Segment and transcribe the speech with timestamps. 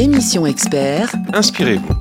[0.00, 1.12] Émission expert.
[1.34, 1.92] Inspirez-vous.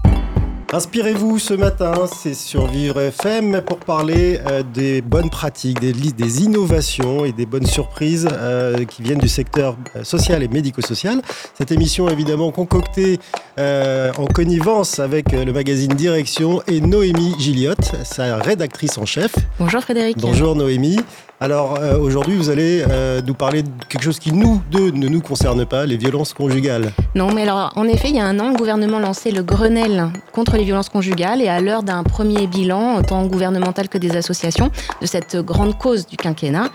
[0.72, 6.44] Inspirez-vous ce matin, c'est sur Vivre FM pour parler euh, des bonnes pratiques, des, des,
[6.44, 11.22] innovations et des bonnes surprises euh, qui viennent du secteur euh, social et médico-social.
[11.58, 13.20] Cette émission évidemment concoctée
[13.58, 19.36] en connivence avec le magazine Direction et Noémie Gilliotte, sa rédactrice en chef.
[19.60, 20.18] Bonjour Frédéric.
[20.20, 21.00] Bonjour Noémie.
[21.42, 22.84] Alors aujourd'hui, vous allez
[23.26, 26.92] nous parler de quelque chose qui nous deux ne nous concerne pas, les violences conjugales.
[27.16, 30.08] Non, mais alors en effet, il y a un an, le gouvernement lançait le Grenelle
[30.34, 34.70] contre les violences conjugales et à l'heure d'un premier bilan, tant gouvernemental que des associations,
[35.02, 36.70] de cette grande cause du quinquennat,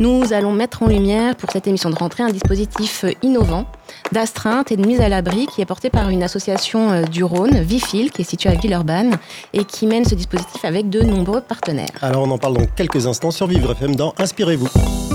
[0.00, 3.66] nous allons mettre en lumière pour cette émission de rentrée un dispositif innovant
[4.12, 7.60] d'astreinte et de mise à l'abri qui est porté par une association euh, du Rhône,
[7.60, 9.16] Vifil, qui est située à Villeurbanne
[9.52, 11.88] et qui mène ce dispositif avec de nombreux partenaires.
[12.02, 14.68] Alors on en parle dans quelques instants sur Vivre FM dans Inspirez-vous.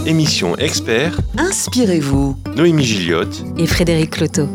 [0.06, 1.20] Émission expert.
[1.38, 2.38] Inspirez-vous.
[2.56, 4.48] Noémie Gilliotte et Frédéric Cloteau.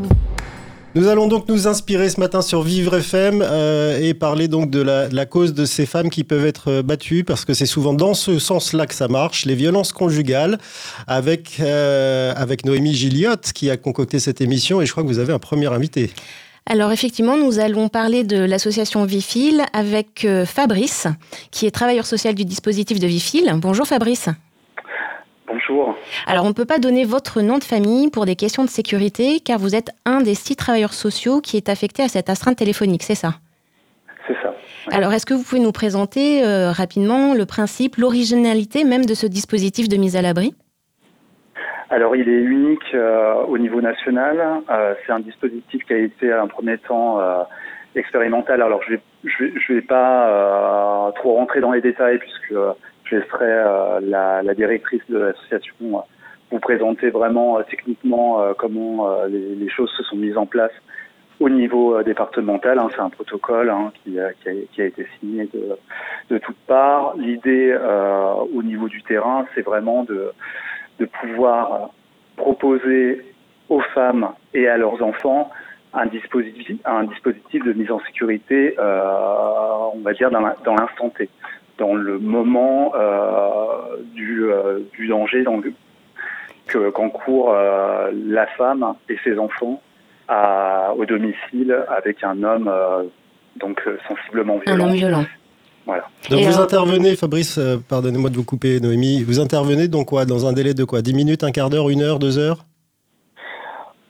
[0.99, 4.81] Nous allons donc nous inspirer ce matin sur Vivre FM euh, et parler donc de
[4.81, 8.15] la, cause de ces femmes qui peuvent être euh, battues parce que c'est souvent dans
[8.15, 10.59] ce sens-là que ça marche, les violences conjugales
[11.07, 15.21] avec, euh, avec Noémie Gilliotte qui a concocté cette émission et je crois que vous
[15.21, 16.11] avez un premier invité.
[16.67, 21.07] Alors effectivement, nous allons parler de l'association Vifil avec Fabrice,
[21.53, 23.55] qui est travailleur social du dispositif de Vifil.
[23.63, 24.31] Bonjour Fabrice.
[25.49, 25.97] Bonjour.
[26.27, 29.41] Alors, on ne peut pas donner votre nom de famille pour des questions de sécurité,
[29.41, 33.03] car vous êtes un des six travailleurs sociaux qui est affecté à cette astreinte téléphonique,
[33.03, 33.35] c'est ça?
[34.27, 34.53] C'est ça.
[34.93, 39.27] Alors, est-ce que vous pouvez nous présenter euh, rapidement le principe, l'originalité même de ce
[39.27, 40.55] dispositif de mise à l'abri?
[41.89, 44.63] Alors, il est unique euh, au niveau national.
[44.69, 47.21] Euh, c'est un dispositif qui a été, à un premier temps,
[47.97, 48.61] expérimental.
[48.61, 52.55] Alors, je ne vais, je vais, pas trop rentrer dans les détails puisque
[53.09, 56.01] je laisserai euh, la, directrice de l'association euh,
[56.51, 60.73] vous présenter vraiment euh, techniquement comment les, choses se sont mises en place
[61.41, 62.79] au niveau départemental.
[62.79, 64.31] Hein, c'est un protocole hein, qui, a,
[64.85, 67.15] été signé de, toutes parts.
[67.17, 67.77] L'idée
[68.55, 70.33] au niveau du terrain, c'est vraiment de,
[71.21, 71.91] pouvoir
[72.37, 73.25] proposer
[73.69, 75.51] aux femmes et à leurs enfants
[75.93, 76.79] un dispositif,
[77.65, 81.29] de mise en sécurité, on va dire, dans l'instant T
[81.79, 85.61] dans le moment euh, du, euh, du, danger dans
[86.67, 89.81] que qu'encourt euh, la femme et ses enfants
[90.27, 92.71] à, au domicile avec un homme
[93.57, 94.85] donc sensiblement violent.
[94.85, 95.25] Un homme violent.
[95.87, 96.05] Voilà.
[96.29, 97.59] Donc vous intervenez, Fabrice,
[97.89, 100.27] pardonnez-moi de vous couper, Noémie, vous intervenez donc quoi?
[100.27, 101.01] Dans un délai de quoi?
[101.01, 102.67] 10 minutes, un quart d'heure, une heure, deux heures?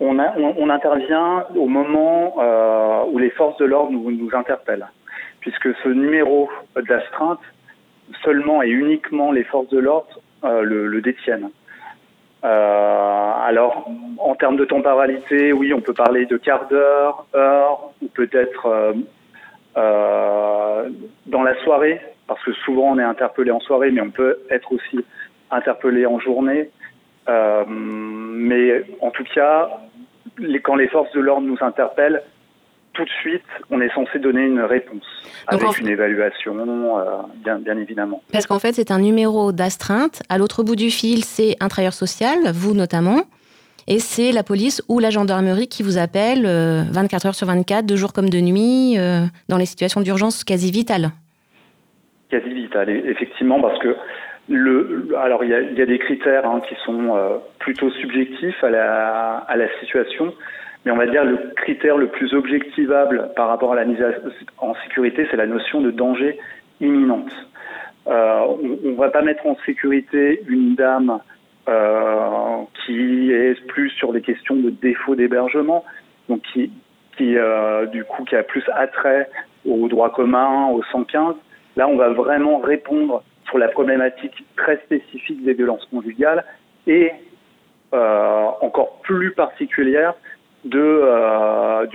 [0.01, 4.31] On, a, on, on, intervient au moment euh, où les forces de l'ordre nous, nous
[4.33, 4.89] interpellent,
[5.41, 6.49] puisque ce numéro
[6.89, 7.41] d'astreinte
[8.23, 11.51] seulement et uniquement les forces de l'ordre euh, le, détiennent.
[12.45, 13.89] Euh, alors,
[14.19, 18.95] en termes de temporalité, oui, on peut parler de quart d'heure, heure, ou peut-être
[19.77, 20.89] euh,
[21.27, 24.73] dans la soirée, parce que souvent on est interpellé en soirée, mais on peut être
[24.73, 25.05] aussi
[25.51, 26.71] interpellé en journée.
[27.27, 29.69] Mais en tout cas,
[30.63, 32.23] quand les forces de l'ordre nous interpellent,
[32.93, 35.05] tout de suite, on est censé donner une réponse
[35.47, 37.05] avec une évaluation, euh,
[37.45, 38.23] bien, bien, évidemment.
[38.33, 40.23] Parce qu'en fait, c'est un numéro d'astreinte.
[40.29, 43.23] À l'autre bout du fil, c'est un travailleur social, vous notamment.
[43.87, 46.47] Et c'est la police ou la gendarmerie qui vous appelle 24
[47.25, 50.71] euh, heures sur 24, de jour comme de nuit, euh, dans les situations d'urgence quasi
[50.71, 51.11] vitales.
[52.31, 53.97] Quasi vitales, effectivement, parce que
[54.51, 58.71] le, alors il y a, y a, des critères hein, qui sont plutôt subjectifs à
[58.71, 60.35] la, à la situation.
[60.89, 64.03] Mais on va dire le critère le plus objectivable par rapport à la mise
[64.57, 66.39] en sécurité, c'est la notion de danger
[66.81, 67.31] imminente.
[68.07, 71.21] Euh, on ne va pas mettre en sécurité une dame
[71.69, 75.85] euh, qui est plus sur des questions de défaut d'hébergement,
[76.31, 76.71] donc qui,
[77.21, 79.29] euh, du coup qui a plus attrait
[79.67, 81.35] au droit commun, au 115.
[81.77, 86.47] Là, on va vraiment répondre sur la problématique très spécifique des violences conjugales
[86.87, 87.13] et
[87.93, 90.15] encore plus particulière
[90.65, 91.87] de euh,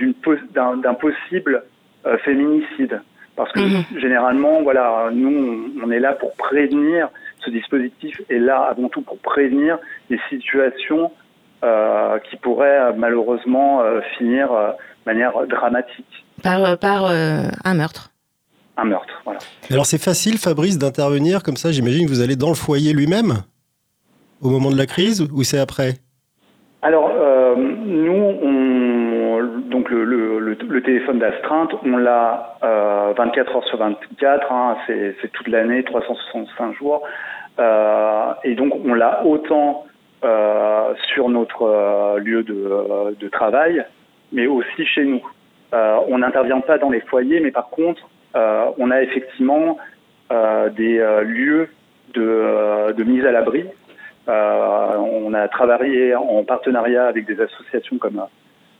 [0.54, 1.64] d'un, d'un possible
[2.06, 3.00] euh, féminicide.
[3.36, 4.00] Parce que mhm.
[4.00, 7.08] généralement, voilà, nous, on est là pour prévenir.
[7.44, 9.78] Ce dispositif est là avant tout pour prévenir
[10.08, 11.10] des situations
[11.64, 16.26] euh, qui pourraient malheureusement euh, finir euh, de manière dramatique.
[16.42, 18.10] Par, par un meurtre.
[18.76, 19.38] Un meurtre, voilà.
[19.70, 21.72] Alors c'est facile, Fabrice, d'intervenir comme ça.
[21.72, 23.44] J'imagine que vous allez dans le foyer lui-même
[24.42, 25.94] au moment de la crise ou c'est après?
[26.82, 27.10] Alors
[29.96, 36.74] le, téléphone d'astreinte, on l'a euh, 24 heures sur 24, hein, c'est toute l'année, 365
[36.74, 37.02] jours,
[37.58, 39.86] euh, et donc on l'a autant
[40.24, 43.84] euh, sur notre euh, lieu de, travail
[44.32, 45.22] mais aussi chez nous.
[45.72, 48.02] on n'intervient pas dans les foyers, mais par contre,
[48.34, 49.78] on a effectivement
[50.30, 51.68] des lieux
[52.14, 53.64] de, mise à l'abri.
[54.26, 58.20] on a travaillé en partenariat avec des associations comme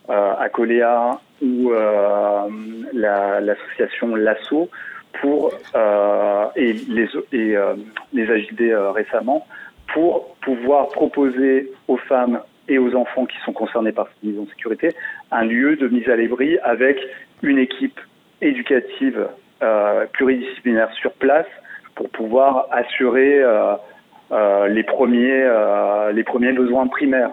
[0.09, 1.73] Acolea ou
[2.93, 4.69] l'association Lasso
[5.21, 5.53] pour
[6.57, 7.57] et les et
[8.13, 9.47] les AJD récemment
[9.93, 14.47] pour pouvoir proposer aux femmes et aux enfants qui sont concernés par cette mise en
[14.47, 14.91] sécurité
[15.31, 16.99] un lieu de mise à l'abri avec
[17.43, 18.01] une équipe
[18.41, 19.29] éducative
[19.63, 21.47] euh, pluridisciplinaire sur place
[21.95, 23.75] pour pouvoir assurer euh,
[24.33, 27.31] euh, les premiers euh, les premiers besoins primaires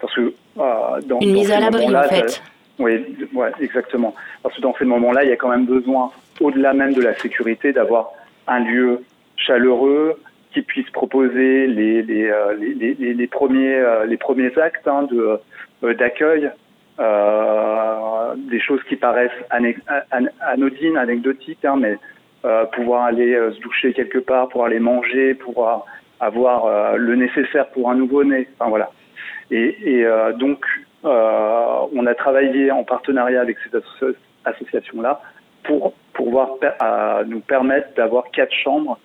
[0.00, 2.42] parce que euh, dans une mise à l'abri en fait
[2.78, 3.04] oui
[3.34, 6.10] ouais, exactement parce que dans ces moments-là il y a quand même besoin
[6.40, 8.10] au-delà même de la sécurité d'avoir
[8.46, 9.02] un lieu
[9.36, 10.16] chaleureux
[10.52, 15.04] qui puisse proposer les, les, euh, les, les, les premiers, euh, les premiers actes hein,
[15.04, 15.38] de,
[15.84, 16.50] euh, d'accueil,
[16.98, 19.30] euh, des choses qui paraissent
[20.40, 21.98] anodines, anecdotiques, hein, mais
[22.44, 25.84] euh, pouvoir aller se doucher quelque part, pouvoir aller manger, pouvoir
[26.20, 28.48] avoir le nécessaire pour un nouveau-né.
[28.58, 28.90] Enfin, voilà.
[29.50, 30.06] Et, et
[30.38, 30.64] donc,
[31.04, 33.82] on a travaillé en partenariat avec cette
[34.44, 35.20] association-là
[35.64, 36.56] pour pouvoir
[37.26, 38.98] nous permettre d'avoir quatre chambres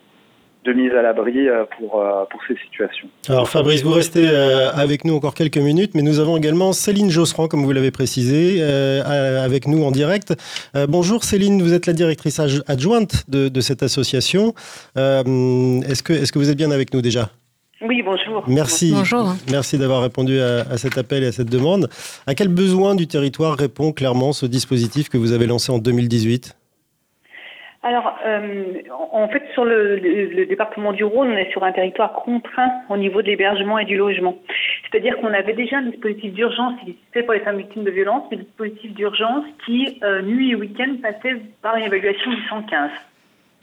[0.65, 3.07] de mise à l'abri euh, pour, euh, ces situations.
[3.29, 7.09] Alors Fabrice, vous restez euh, avec nous encore quelques minutes, mais nous avons également Céline
[7.09, 10.33] Josserand, comme vous l'avez précisé, avec nous en direct.
[10.87, 14.53] bonjour Céline, vous êtes la directrice adjointe de, cette association.
[14.95, 17.29] que, est-ce que vous êtes bien avec nous déjà?
[17.83, 18.43] Oui, bonjour.
[18.47, 18.91] Merci.
[18.93, 19.33] Bonjour.
[19.51, 21.89] Merci d'avoir répondu à, à, cet appel et à cette demande.
[22.27, 26.55] À quel besoin du territoire répond clairement ce dispositif que vous avez lancé en 2018
[27.85, 28.81] alors, euh,
[29.11, 32.71] en fait, sur le, le, le, département du Rhône, on est sur un territoire contraint
[32.87, 34.37] au niveau de l'hébergement et du logement.
[34.89, 38.23] C'est-à-dire qu'on avait déjà un dispositif d'urgence qui existait pour les femmes victimes de violences,
[38.31, 42.89] mais un dispositif d'urgence qui, euh, nuit et week-end, passait par une évaluation du 115.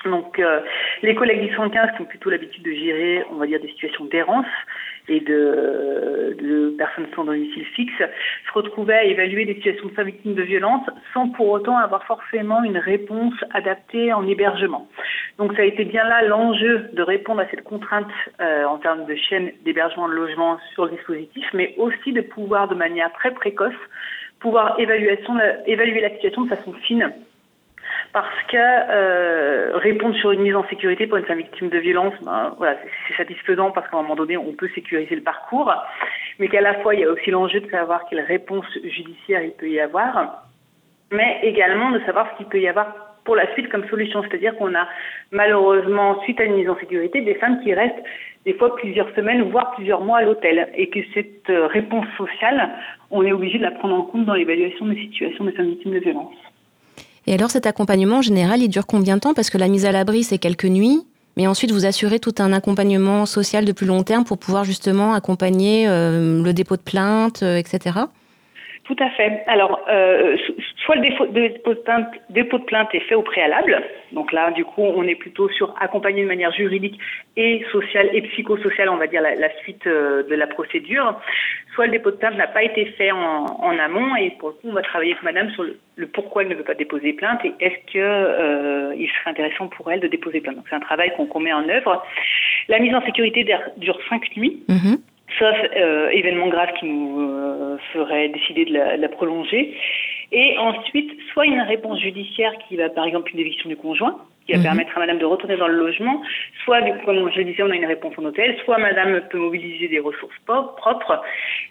[0.05, 0.61] Donc, euh,
[1.02, 4.05] les collègues du 115 qui ont plutôt l'habitude de gérer, on va dire, des situations
[4.06, 4.47] d'errance,
[5.08, 10.35] et de, de, personnes sans domicile fixe se retrouvaient à évaluer des situations de victimes
[10.35, 14.88] de violence sans pour autant avoir forcément une réponse adaptée en hébergement.
[15.38, 18.11] Donc ça a été bien là l'enjeu de répondre à cette contrainte
[18.41, 22.69] euh, en termes de chaîne d'hébergement de logement sur le dispositif, mais aussi de pouvoir
[22.69, 23.75] de manière très précoce
[24.38, 25.35] pouvoir évaluation,
[25.67, 27.12] évaluer la situation de façon fine
[28.12, 32.14] parce que euh, répondre sur une mise en sécurité pour une femme victime de violence,
[32.22, 32.76] ben, voilà,
[33.06, 35.72] c'est satisfaisant parce qu'à un moment donné, on peut sécuriser le parcours,
[36.38, 39.52] mais qu'à la fois, il y a aussi l'enjeu de savoir quelle réponse judiciaire il
[39.52, 40.44] peut y avoir,
[41.12, 44.22] mais également de savoir ce qu'il peut y avoir pour la suite comme solution.
[44.22, 44.88] C'est-à-dire qu'on a
[45.30, 48.02] malheureusement, suite à une mise en sécurité, des femmes qui restent
[48.44, 52.70] des fois plusieurs semaines, voire plusieurs mois à l'hôtel, et que cette euh, réponse sociale,
[53.10, 55.92] on est obligé de la prendre en compte dans l'évaluation des situations des femmes victimes
[55.92, 56.34] de violence.
[57.31, 59.35] Et alors cet accompagnement en général, il dure combien de temps?
[59.35, 61.06] Parce que la mise à l'abri, c'est quelques nuits,
[61.37, 65.15] mais ensuite vous assurez tout un accompagnement social de plus long terme pour pouvoir justement
[65.15, 68.00] accompagner euh, le dépôt de plainte, euh, etc.
[68.90, 69.44] Tout à fait.
[69.46, 70.37] Alors, euh,
[70.84, 74.64] soit le dépôt de, plainte, dépôt de plainte est fait au préalable, donc là, du
[74.64, 76.98] coup, on est plutôt sur accompagner de manière juridique
[77.37, 81.14] et sociale et psychosociale, on va dire, la, suite euh, de la procédure.
[81.72, 84.69] Soit le dépôt de plainte n'a pas été fait en, amont et pour le coup,
[84.70, 87.55] on va travailler avec madame sur le, pourquoi elle ne veut pas déposer plainte et
[87.60, 90.56] est-ce que euh, serait intéressant pour elle de déposer plainte.
[90.56, 92.05] Donc, c'est un travail qu'on qu met en œuvre.
[92.67, 94.65] La mise en sécurité dure cinq nuits.
[94.67, 99.08] Mm -hmm sauf euh, événement grave qui nous euh, ferait décider de la, de la,
[99.08, 99.77] prolonger.
[100.32, 104.53] Et ensuite, soit une réponse judiciaire qui va, par exemple, une éviction du conjoint, qui
[104.53, 104.63] va mmh.
[104.63, 106.22] permettre à madame de retourner dans le logement,
[106.65, 109.89] soit, comme je le disais, on a une réponse en hôtel, soit madame peut mobiliser
[109.89, 111.20] des ressources propres.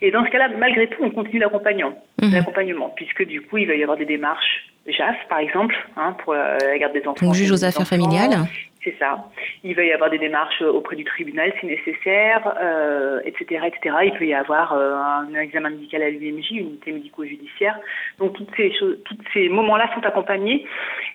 [0.02, 2.34] Et dans ce cas-là, malgré tout, on continue l'accompagnement, mmh.
[2.34, 6.34] l'accompagnement, puisque du coup, il va y avoir des démarches JAF, par exemple, hein, pour
[6.34, 7.26] la garde des enfants.
[7.26, 8.48] Donc, juge aux affaires familiales
[8.84, 9.30] c'est ça.
[9.64, 13.96] Il va y avoir des démarches auprès du tribunal si nécessaire, euh, etc., etc.
[14.06, 17.78] Il peut y avoir euh, un examen médical à l'UMJ, unité médico-judiciaire.
[18.20, 20.66] Donc toutes ces choses, tous ces moments-là sont accompagnés.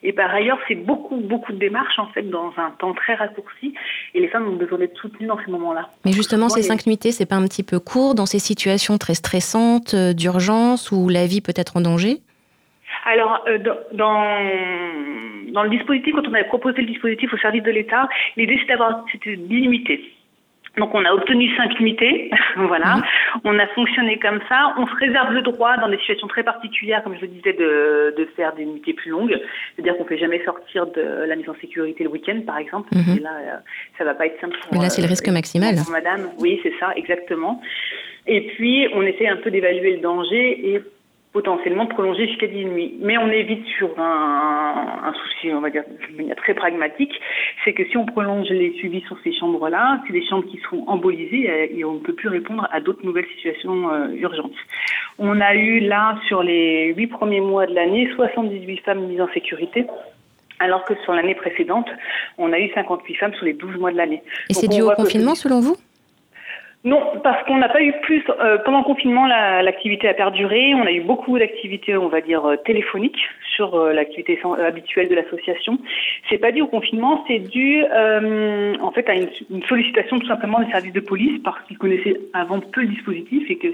[0.02, 3.75] Et par ailleurs, c'est beaucoup, beaucoup de démarches en fait dans un temps très raccourci.
[4.12, 5.88] Et les femmes ont besoin d'être soutenues dans ces moments-là.
[6.04, 8.99] Mais justement, Moi, ces cinq nuitées, c'est pas un petit peu court dans ces situations
[8.99, 12.21] très stressantes, euh, d'urgence où la vie peut être en danger?
[13.05, 13.59] Alors, euh,
[13.93, 14.25] dans,
[15.53, 18.73] dans le dispositif, quand on avait proposé le dispositif au service de l'État, l'idée c'était
[18.73, 20.01] d'avoir, c'était d'illimiter.
[20.77, 22.97] Donc on a obtenu cinq unités, voilà.
[22.97, 23.03] Mmh.
[23.45, 24.75] On a fonctionné comme ça.
[24.77, 28.15] On se réserve le droit, dans des situations très particulières, comme je le disais, de,
[28.17, 29.39] de faire des unités plus longues.
[29.75, 32.89] C'est-à-dire qu'on ne fait jamais sortir de la mise en sécurité le week-end, par exemple.
[32.93, 33.19] Mmh.
[33.19, 33.57] Et là, euh,
[33.99, 34.57] ça va pas être simple.
[34.63, 35.77] Pour, Mais là, c'est le risque euh, maximal.
[35.77, 37.63] Pour madame, oui, c'est ça, exactement.
[38.27, 40.83] Et puis, on essaie un peu d'évaluer le danger et
[41.35, 42.95] potentiellement prolonger jusqu'à 10 nuits.
[43.00, 47.12] Mais on évite sur un, un, souci, on va dire, de manière très pragmatique,
[47.64, 50.88] c'est que si on prolonge les suivis sur ces chambres-là, c'est des chambres qui seront
[50.88, 54.55] embolisées et on ne peut plus répondre à d'autres nouvelles situations euh, urgentes.
[55.19, 59.29] On a eu là, sur les huit premiers mois de l'année, 78 femmes mises en
[59.35, 59.87] sécurité
[60.61, 61.88] alors que sur l'année précédente,
[62.38, 64.23] on a eu 58 femmes sur les 12 mois de l'année.
[64.49, 65.76] Et c'est dû au confinement, selon vous?
[66.85, 69.26] Non, parce qu'on n'a pas eu plus euh, pendant le confinement.
[69.26, 70.75] L'activité a perduré.
[70.75, 73.21] On a eu beaucoup d'activités, on va dire euh, téléphoniques
[73.55, 75.79] sur euh, l'activité habituelle de l'association.
[76.29, 80.61] C'est pas dû au confinement, c'est dû en fait à une, une, sollicitation tout simplement
[80.61, 83.69] des services de police parce qu'ils connaissaient avant peu le dispositif et que,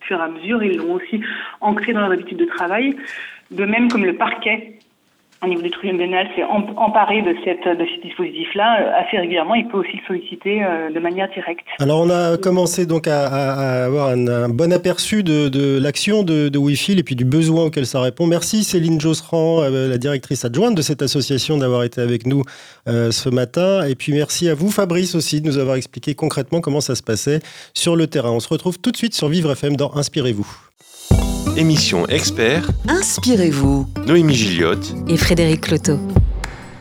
[0.00, 1.20] fur et à mesure, ils l'ont aussi
[1.60, 2.96] ancré dans leur habitude de travail.
[3.50, 4.78] De même comme le parquet
[5.44, 9.54] au niveau du tribunal s'est emparé de, cette, de ce dispositif-là euh, assez régulièrement.
[9.54, 11.64] Il peut aussi le solliciter euh, de manière directe.
[11.80, 16.98] Alors, on a commencé donc à, avoir un, bon aperçu de, l'action de, de Wi-Fi
[16.98, 18.26] et puis du besoin auquel ça répond.
[18.26, 22.42] Merci Céline Josserand, euh, la directrice adjointe de cette association, d'avoir été avec nous
[22.86, 23.86] ce matin.
[23.86, 27.02] Et puis merci à vous, Fabrice, aussi, de nous avoir expliqué concrètement comment ça se
[27.02, 27.40] passait
[27.72, 28.30] sur le terrain.
[28.30, 30.63] On se retrouve tout de suite sur Vivre FM dans Inspirez-vous.
[31.56, 32.68] Émission expert.
[32.88, 33.86] Inspirez-vous.
[34.08, 36.00] Noémie Gilliotte et Frédéric Cloteau.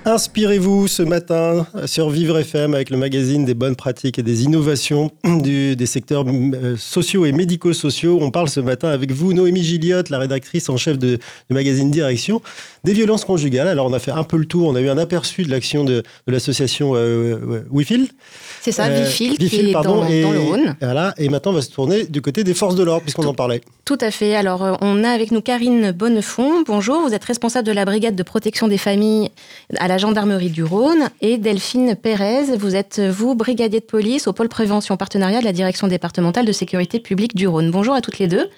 [0.05, 5.11] Inspirez-vous ce matin sur Vivre FM avec le magazine des bonnes pratiques et des innovations
[5.23, 8.17] des secteurs euh, sociaux et médico-sociaux.
[8.19, 11.17] On parle ce matin avec vous, Noémie Gilliotte, la rédactrice en chef de,
[11.49, 12.41] du magazine Direction,
[12.83, 13.67] des violences conjugales.
[13.67, 15.83] Alors on a fait un peu le tour, on a eu un aperçu de l'action
[15.83, 18.07] de, l'association euh, WeFeel.
[18.63, 20.77] C'est ça, euh, Vifil, qui est dans, le Rhône.
[20.79, 23.33] Voilà, et maintenant on va se tourner du côté des forces de l'ordre, puisqu'on en
[23.33, 23.59] parlait.
[23.83, 24.37] Tout à fait.
[24.37, 26.63] Alors euh, on a avec nous Karine Bonnefond.
[26.65, 29.31] Bonjour, vous êtes responsable de la brigade de protection des familles
[29.79, 31.09] à la gendarmerie du Rhône.
[31.19, 35.51] Et Delphine Pérez, vous êtes, vous, brigadier de police au pôle prévention partenariat de la
[35.51, 37.69] direction départementale de sécurité publique du Rhône.
[37.69, 38.49] Bonjour à toutes les deux.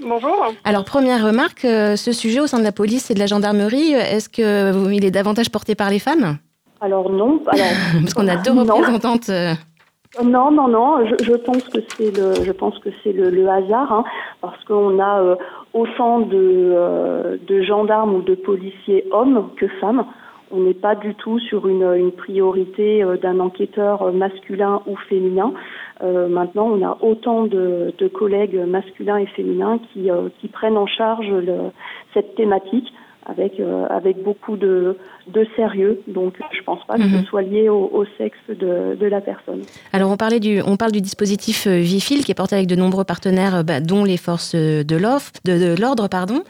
[0.00, 0.52] Bonjour.
[0.64, 3.92] Alors, première remarque, euh, ce sujet au sein de la police et de la gendarmerie,
[3.92, 6.36] est-ce qu'il est davantage porté par les femmes?
[6.80, 7.40] Alors non.
[7.46, 7.66] Alors,
[8.00, 9.28] Parce qu'on a deux représentantes.
[9.28, 9.54] Euh.
[10.22, 11.04] Non, non, non.
[11.04, 14.04] Je, pense que c'est le, je pense que c'est le, hasard, hein,
[14.40, 15.36] parce qu'on a euh,
[15.74, 20.06] autant de, euh, de gendarmes ou de policiers hommes que femmes.
[20.52, 25.52] On n'est pas du tout sur une, une priorité d'un enquêteur masculin ou féminin.
[26.00, 31.28] maintenant, on a autant de, de, collègues masculins et féminins qui, qui prennent en charge
[31.28, 31.72] le,
[32.14, 32.92] cette thématique
[33.26, 36.00] avec, avec beaucoup de, de sérieux.
[36.06, 37.24] Donc, je pense pas que ce mhm.
[37.24, 39.62] soit lié au, sexe de, de, la personne.
[39.92, 42.76] Alors, on, parlait du, on parle du dispositif euh, Vifil qui est porté avec de
[42.76, 46.08] nombreux partenaires, euh, bah, dont les forces de l'ordre.
[46.08, 46.42] pardon.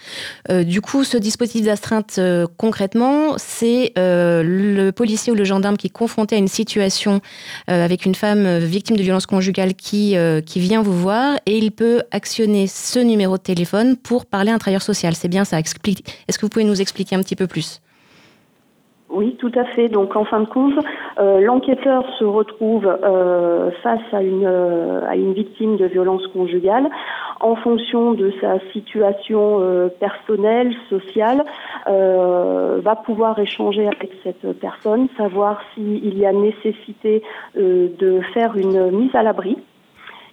[0.50, 2.21] Euh, du coup, ce dispositif d'astreinte,
[2.56, 7.21] concrètement, c'est le policier ou le gendarme qui est confronté à une situation
[7.66, 12.02] avec une femme victime de violence conjugale qui, qui vient vous voir et il peut
[12.11, 15.14] actionner ce numéro de téléphone pour parler à un travailleur social.
[15.14, 15.59] C'est bien ça.
[15.59, 17.80] Est-ce que vous pouvez nous expliquer un petit peu plus?
[19.08, 19.88] Oui, tout à fait.
[19.88, 20.75] Donc, en fin de compte,
[21.18, 26.88] euh, l'enquêteur se retrouve euh, face à une, euh, à une victime de violence conjugale.
[27.40, 29.60] En fonction de sa situation
[30.00, 31.44] personnelle, sociale,
[31.86, 37.22] va pouvoir échanger avec cette personne, savoir s'il y a nécessité
[37.54, 39.58] de faire une mise à l'abri.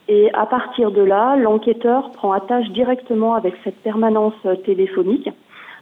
[0.08, 4.34] Et à partir de là, l'enquêteur prend attache directement avec cette permanence
[4.66, 5.32] téléphonique euh,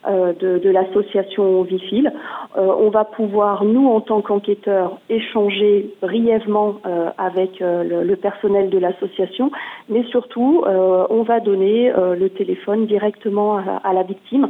[0.07, 2.11] de, de l'association Vifil.
[2.57, 8.77] Euh, on va pouvoir, nous, en tant qu'enquêteurs, échanger brièvement euh, avec le, personnel de
[8.77, 9.51] l'association,
[9.89, 14.49] mais surtout, on va donner le téléphone directement à la victime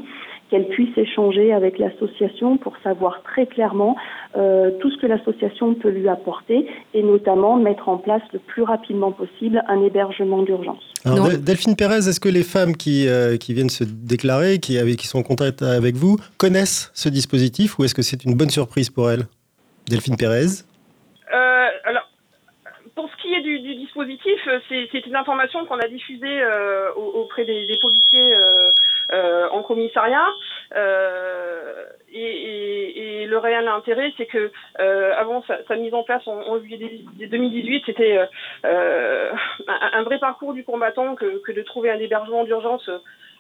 [0.52, 3.96] qu'elle puisse échanger avec l'association pour savoir très clairement
[4.36, 8.64] euh, tout ce que l'association peut lui apporter et notamment mettre en place le plus
[8.64, 10.84] rapidement possible un hébergement d'urgence.
[11.40, 15.20] Delphine Pérez, est-ce que les femmes qui, euh, qui viennent se déclarer, qui, qui sont
[15.20, 19.10] en contact avec vous, connaissent ce dispositif ou est-ce que c'est une bonne surprise pour
[19.10, 19.24] elles?
[19.88, 20.66] Delphine Pérez?
[21.34, 22.10] Euh, alors,
[22.94, 26.42] pour ce qui est du, dispositif, c'est une information qu'on a diffusée
[26.96, 28.72] auprès des, des policiers euh,
[29.12, 30.34] en commissariat.
[32.12, 36.40] Euh, et, et, le réel intérêt, c'est que euh, avant sa, mise en place en,
[36.42, 38.18] en juillet 2018, c'était
[38.64, 39.32] un,
[39.68, 42.90] un, vrai parcours du combattant que, que de trouver un hébergement d'urgence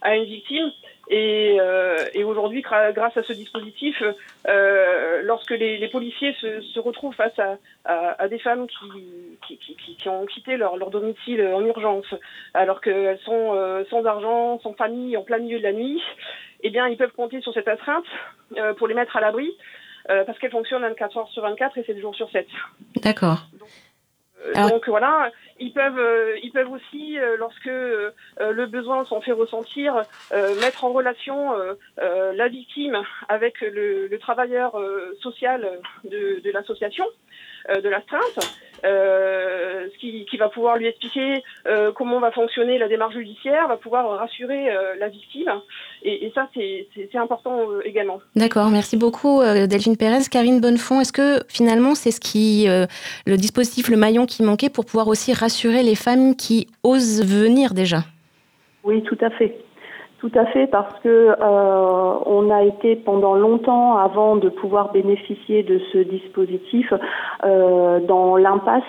[0.01, 0.71] à une victime.
[1.09, 4.01] Et, euh, et aujourd'hui, grâce à ce dispositif,
[4.47, 9.57] euh, lorsque les, les policiers se, se, retrouvent face à, à, à des femmes qui,
[9.57, 12.13] qui, qui, qui, ont quitté leur, leur domicile en urgence,
[12.53, 16.01] alors qu'elles sont euh, sans argent, sans famille, en plein milieu de la nuit,
[16.63, 18.05] eh bien, ils peuvent compter sur cette astreinte
[18.57, 19.49] euh, pour les mettre à l'abri,
[20.09, 22.47] euh, parce qu'elle fonctionne 24 heures sur 24 et 7 jours sur 7.
[23.03, 23.47] D'accord.
[24.55, 30.01] donc voilà, ils peuvent, ils peuvent aussi, lorsque le besoin s'en fait ressentir,
[30.61, 31.51] mettre en relation
[31.97, 32.97] la victime
[33.29, 34.75] avec le, le travailleur
[35.21, 37.05] social de, de l'association.
[37.69, 38.39] Euh, de l'astreinte,
[38.83, 43.67] euh, ce qui, qui, va pouvoir lui expliquer euh, comment va fonctionner la démarche judiciaire,
[43.67, 44.69] va pouvoir rassurer
[44.99, 45.51] la victime.
[46.03, 48.19] Et, et ça, c'est important également.
[48.35, 50.23] D'accord, merci beaucoup Delphine Pérez.
[50.29, 54.85] Karine Bonnefond, est-ce que finalement c'est ce qui, le dispositif, le maillon qui manquait pour
[54.85, 58.03] pouvoir aussi rassurer les femmes qui osent venir déjà?
[58.83, 59.55] Oui, tout à fait.
[60.21, 65.63] Tout à fait, parce que euh, on a été pendant longtemps, avant de pouvoir bénéficier
[65.63, 66.93] de ce dispositif,
[67.43, 68.83] euh, dans l'impasse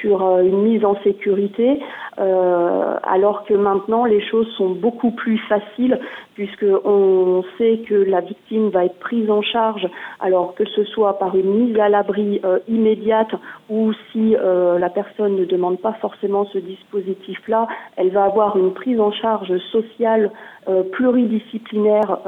[0.00, 1.80] sur euh, une mise en sécurité,
[2.18, 5.98] euh, alors que maintenant les choses sont beaucoup plus faciles
[6.34, 9.86] puisque on sait que la victime va être prise en charge,
[10.20, 13.28] alors que ce soit par une mise à l'abri immédiate
[13.68, 18.98] ou si la personne ne demande pas forcément ce dispositif-là, elle va avoir une prise
[18.98, 20.30] en charge sociale
[20.92, 22.18] pluridisciplinaire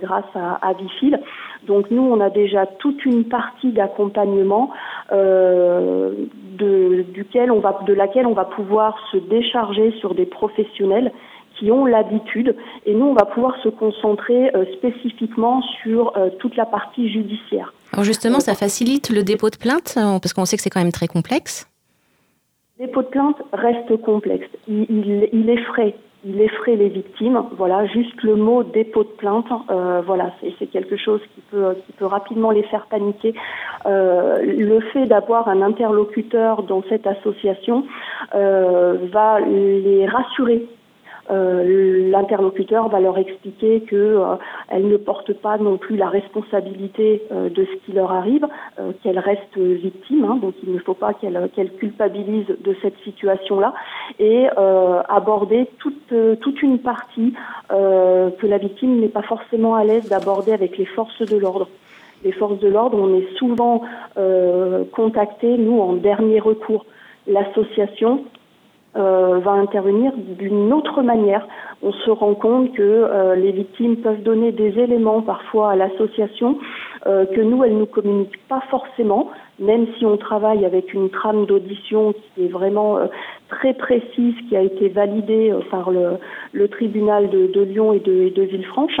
[0.00, 1.20] grâce à, à Bifil.
[1.66, 4.70] Donc nous, on a déjà toute une partie d'accompagnement
[5.12, 6.12] euh,
[6.58, 11.12] de, duquel on va, de laquelle on va pouvoir se décharger sur des professionnels
[11.58, 16.56] qui ont l'habitude et nous on va pouvoir se concentrer euh, spécifiquement sur euh, toute
[16.56, 17.72] la partie judiciaire.
[17.92, 20.92] Alors justement, ça facilite le dépôt de plainte parce qu'on sait que c'est quand même
[20.92, 21.68] très complexe.
[22.78, 24.48] Le dépôt de plainte reste complexe.
[24.66, 25.94] Il, il, il effraie
[26.24, 27.42] il effraie les victimes.
[27.56, 31.92] Voilà, juste le mot dépôt de plainte, euh, voilà, c'est quelque chose qui peut, qui
[31.92, 33.34] peut rapidement les faire paniquer.
[33.86, 37.84] Euh, le fait d'avoir un interlocuteur dans cette association
[38.34, 40.66] euh, va les rassurer
[41.30, 44.36] euh, l'interlocuteur va leur expliquer que euh,
[44.68, 48.46] elle ne porte pas non plus la responsabilité euh, de ce qui leur arrive,
[49.02, 53.74] qu'elle reste victime, hein, donc il ne faut pas qu'elle qu'elle culpabilise de cette situation-là,
[54.18, 54.46] et
[55.08, 57.34] aborder toute toute une partie
[57.70, 61.68] que la victime n'est pas forcément à l'aise d'aborder avec les forces de l'ordre
[62.24, 63.82] les forces de l'ordre, on est souvent
[64.16, 66.86] euh, contactés, nous, en dernier recours.
[67.26, 68.24] L'association
[68.96, 71.46] euh, va intervenir d'une autre manière.
[71.82, 76.58] On se rend compte que euh, les victimes peuvent donner des éléments parfois à l'association
[77.06, 81.10] euh, que nous, elles ne nous communiquent pas forcément, même si on travaille avec une
[81.10, 83.06] trame d'audition qui est vraiment euh,
[83.48, 89.00] très précise, qui a été validée euh, par le, tribunal de, Lyon et de, Villefranche.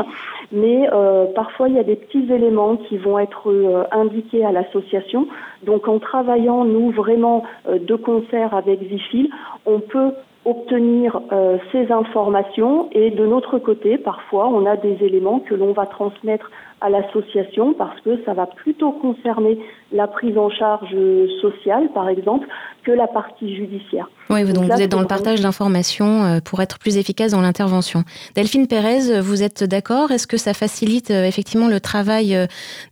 [0.52, 0.88] Mais
[1.34, 3.52] parfois, il y a des petits éléments qui vont être
[3.90, 5.26] indiqués à l'association.
[5.64, 9.30] Donc, en travaillant, nous, vraiment de concert avec Vifil,
[9.66, 10.12] on peut
[10.44, 15.72] obtenir euh, ces informations et de notre côté, parfois, on a des éléments que l'on
[15.72, 19.58] va transmettre à l'association parce que ça va plutôt concerner
[19.94, 20.94] la prise en charge
[21.40, 22.46] sociale, par exemple,
[22.84, 24.10] que la partie judiciaire.
[24.28, 28.02] Oui, donc, vous êtes dans le partage d'informations euh, pour être plus efficace dans l'intervention.
[28.34, 30.10] Delphine Pérez, vous êtes d'accord?
[30.10, 32.36] Est-ce que ça facilite euh, effectivement le travail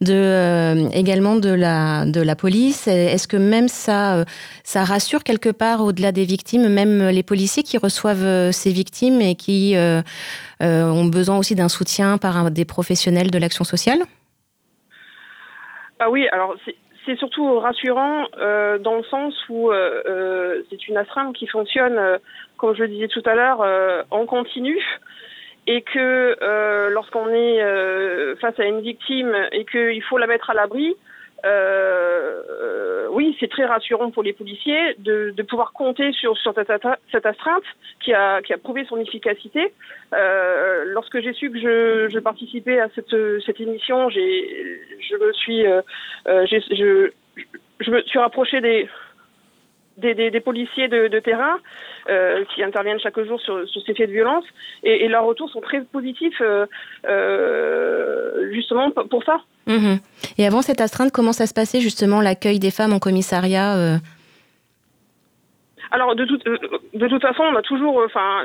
[0.00, 2.86] de, également de la, de la police?
[2.86, 4.24] Est-ce que même ça,
[4.62, 9.34] ça rassure quelque part au-delà des victimes, même les policiers qui reçoivent ces victimes et
[9.34, 10.02] qui euh,
[10.60, 13.98] ont besoin aussi d'un soutien par des professionnels de l'action sociale?
[15.98, 16.54] Ah oui, alors
[17.04, 22.18] c'est surtout rassurant euh, dans le sens où euh, c'est une astreinte qui fonctionne,
[22.56, 24.78] comme je le disais tout à l'heure, en continu
[25.66, 26.36] et que
[26.90, 30.96] lorsqu'on est face à une victime et qu'il faut la mettre à l'abri,
[31.44, 36.70] euh, oui, c'est très rassurant pour les policiers de, de pouvoir compter sur, sur cette,
[37.26, 37.64] astreinte
[38.00, 39.72] qui a, qui a prouvé son efficacité.
[40.14, 45.66] Euh, lorsque j'ai su que je, je, participais à cette, cette émission, je me suis,
[45.66, 45.82] euh,
[46.28, 47.10] euh je,
[47.80, 48.88] je me suis rapproché des,
[49.98, 51.58] des, des, des, policiers de, de terrain
[52.08, 54.44] euh, qui interviennent chaque jour sur, sur, ces faits de violence
[54.82, 56.66] et, et leurs retours sont très positifs euh,
[57.06, 59.40] euh, justement pour ça.
[59.66, 59.96] Mmh.
[60.38, 63.96] Et avant cette astreinte, comment ça se passait justement l'accueil des femmes en commissariat euh
[65.90, 66.58] Alors de, toute, euh,
[66.94, 68.44] de toute façon, on a toujours, enfin,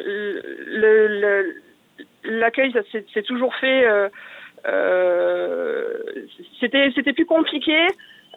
[2.24, 3.86] l'accueil, ça s'est toujours fait.
[6.60, 7.88] c'était plus compliqué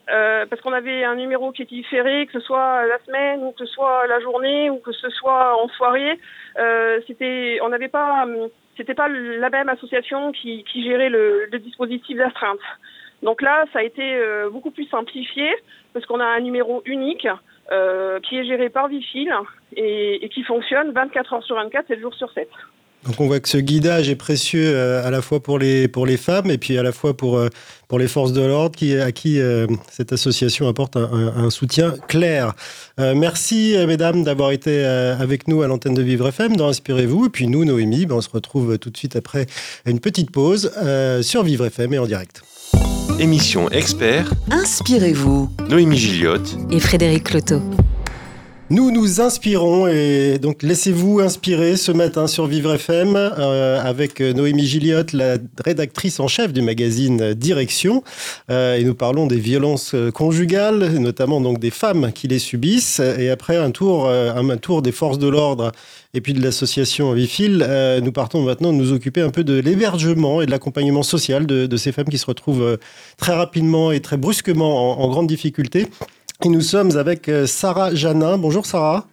[0.09, 3.53] euh, parce qu'on avait un numéro qui était différé, que ce soit la semaine ou
[3.53, 6.19] que ce soit la journée ou que ce soit en soirée.
[6.59, 8.27] Euh, c'était, on n'avait pas,
[8.81, 12.61] c'était pas la même association qui, gérait le, le dispositif d'astreinte.
[13.23, 15.51] Donc là, ça a été euh, beaucoup plus simplifié
[15.93, 17.29] parce qu'on a un numéro unique
[17.71, 19.31] euh, qui est géré par Vifil
[19.77, 22.49] et, et qui fonctionne 24 heures sur 24, 7 jours sur 7.
[23.11, 26.07] Donc on voit que ce guidage est précieux euh, à la fois pour les, pour
[26.07, 27.49] les femmes et puis à la fois pour, euh,
[27.89, 31.51] pour les forces de l'ordre qui, à qui euh, cette association apporte un, un, un
[31.51, 32.55] soutien clair.
[33.01, 37.27] Euh, merci mesdames d'avoir été avec nous à l'antenne de Vivre FM, dans Inspirez-vous.
[37.27, 39.47] Et puis nous, Noémie, ben, on se retrouve tout de suite après
[39.87, 40.71] une petite pause
[41.23, 42.45] sur Vivre FM et en direct.
[43.19, 44.33] Émission expert.
[44.53, 45.51] Inspirez-vous.
[45.69, 47.61] Noémie Gilliotte et Frédéric Cloteau.
[48.73, 54.65] Nous nous inspirons et donc laissez-vous inspirer ce matin sur Vivre FM euh, avec Noémie
[54.65, 58.05] Gilliotte, la rédactrice en chef du magazine Direction.
[58.49, 63.01] Euh, et nous parlons des violences conjugales, notamment donc des femmes qui les subissent.
[63.01, 65.73] Et après un tour, euh, un des forces de l'ordre
[66.15, 70.43] et puis de l'association Vifil, euh, nous partons maintenant nous occuper un peu de l'hébergement
[70.43, 72.77] et de l'accompagnement social de, ces femmes qui se retrouvent euh,
[73.17, 75.87] très rapidement et très brusquement en, en grande difficulté.
[76.43, 78.39] Et nous sommes avec euh, Sarah Janin.
[78.39, 79.07] Bonjour Sarah.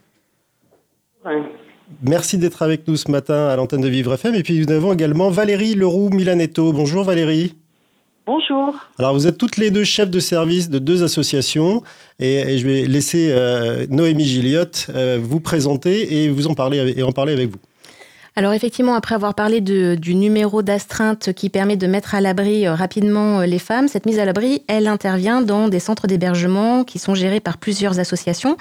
[2.01, 4.33] Merci d'être avec nous ce matin à l'antenne de Vivre FM.
[4.35, 6.71] Et puis nous avons également Valérie Leroux Milanetto.
[6.71, 7.55] Bonjour Valérie.
[8.25, 8.75] Bonjour.
[8.97, 11.83] Alors vous êtes toutes les deux chefs de service de deux associations
[12.19, 16.93] et, et je vais laisser euh, Noémie Gilliotte euh, vous présenter et vous en parler
[16.95, 17.59] et en parler avec vous.
[18.37, 22.67] Alors effectivement, après avoir parlé de, du numéro d'astreinte qui permet de mettre à l'abri
[22.67, 26.99] euh, rapidement les femmes, cette mise à l'abri, elle intervient dans des centres d'hébergement qui
[26.99, 28.55] sont gérés par plusieurs associations.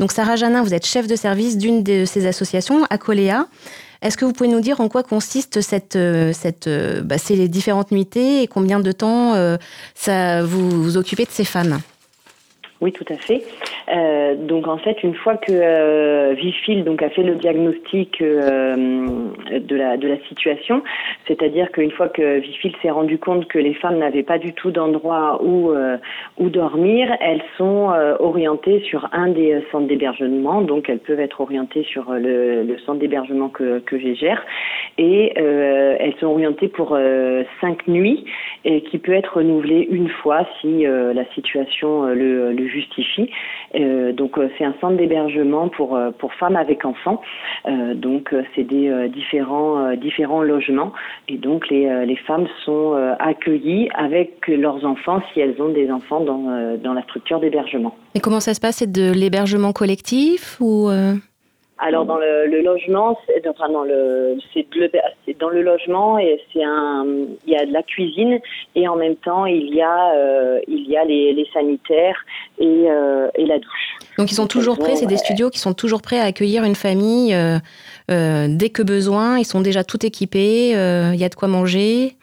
[0.00, 3.46] Donc Sarah Janin, vous êtes chef de service d'une de ces associations, Acoléa.
[4.02, 5.96] Est-ce que vous pouvez nous dire en quoi consiste cette,
[6.32, 6.68] cette,
[7.04, 9.58] bah, ces différentes nuitées et combien de temps euh,
[9.94, 11.78] ça, vous occupez de ces femmes?
[12.80, 13.42] Oui, tout à fait.
[13.92, 19.06] Euh, donc en fait, une fois que euh, Vifil donc a fait le diagnostic euh,
[19.50, 20.82] de la de la situation,
[21.26, 24.70] c'est-à-dire qu'une fois que Vifil s'est rendu compte que les femmes n'avaient pas du tout
[24.70, 25.98] d'endroit où euh,
[26.38, 30.62] où dormir, elles sont orientées sur un des centres d'hébergement.
[30.62, 34.42] Donc elles peuvent être orientées sur le, centre d'hébergement que que j'ai gère
[34.96, 36.98] et elles sont orientées pour
[37.60, 38.24] cinq nuits
[38.64, 43.30] et qui peut être renouvelée une fois si la situation le, le justifie.
[43.74, 47.20] Euh, donc c'est un centre d'hébergement pour pour femmes avec enfants.
[47.66, 50.92] Euh, donc c'est des différents différents logements
[51.28, 56.20] et donc les les femmes sont accueillies avec leurs enfants si elles ont des enfants
[56.20, 57.94] dans dans la structure d'hébergement.
[58.14, 58.76] Et comment ça se passe?
[58.76, 60.88] C'est de l'hébergement collectif ou
[61.80, 66.62] alors dans le, le logement, c'est enfin dans le c'est dans le logement et c'est
[66.62, 67.06] un
[67.46, 68.38] il y a de la cuisine
[68.74, 72.18] et en même temps il y a euh, il y a les, les sanitaires
[72.58, 73.96] et, euh, et la douche.
[74.18, 76.74] Donc ils sont toujours prêts, c'est des studios qui sont toujours prêts à accueillir une
[76.74, 79.38] famille euh, dès que besoin.
[79.38, 82.16] Ils sont déjà tout équipés, il y a de quoi manger.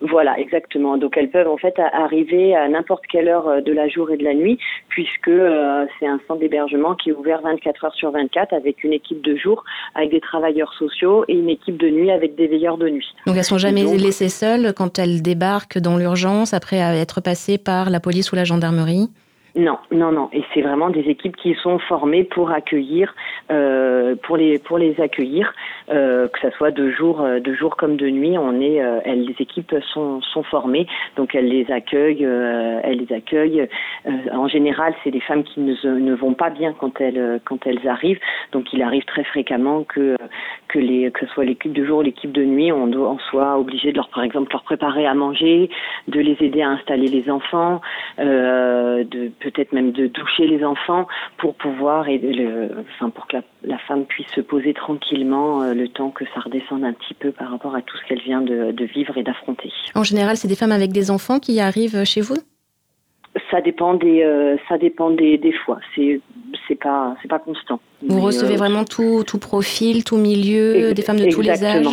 [0.00, 0.96] Voilà, exactement.
[0.96, 4.24] Donc elles peuvent en fait arriver à n'importe quelle heure de la jour et de
[4.24, 4.58] la nuit,
[4.88, 8.92] puisque euh, c'est un centre d'hébergement qui est ouvert 24 heures sur 24 avec une
[8.92, 9.62] équipe de jour,
[9.94, 13.14] avec des travailleurs sociaux et une équipe de nuit avec des veilleurs de nuit.
[13.26, 17.58] Donc elles sont jamais Donc, laissées seules quand elles débarquent dans l'urgence après être passées
[17.58, 19.08] par la police ou la gendarmerie?
[19.56, 20.28] Non, non, non.
[20.32, 23.14] Et c'est vraiment des équipes qui sont formées pour accueillir,
[23.50, 25.52] euh, pour les pour les accueillir,
[25.90, 28.38] euh, que ça soit de jour, de jour comme de nuit.
[28.38, 30.86] On est, euh, elles, les équipes sont sont formées,
[31.16, 33.68] donc elles les accueillent, euh, elles les accueillent.
[34.06, 37.66] Euh, en général, c'est des femmes qui ne, ne vont pas bien quand elles quand
[37.66, 38.20] elles arrivent.
[38.52, 40.16] Donc il arrive très fréquemment que
[40.68, 43.18] que les que ce soit l'équipe de jour ou l'équipe de nuit, on, doit, on
[43.18, 45.70] soit obligé de leur par exemple leur préparer à manger,
[46.06, 47.80] de les aider à installer les enfants,
[48.18, 51.06] de peut-être même de doucher les enfants
[51.38, 55.74] pour pouvoir aider le, enfin pour que la, la, femme puisse se poser tranquillement euh,
[55.74, 58.40] le temps que ça redescende un petit peu par rapport à tout ce qu'elle vient
[58.40, 59.72] de, de, vivre et d'affronter.
[59.94, 62.36] En général, c'est des femmes avec des enfants qui arrivent chez vous?
[63.50, 66.20] Ça dépend des euh, ça dépend des, des fois c'est
[66.66, 67.80] c'est pas c'est pas constant.
[68.02, 71.64] Vous Mais recevez euh, vraiment tout tout profil tout milieu des femmes de tous les
[71.64, 71.86] âges?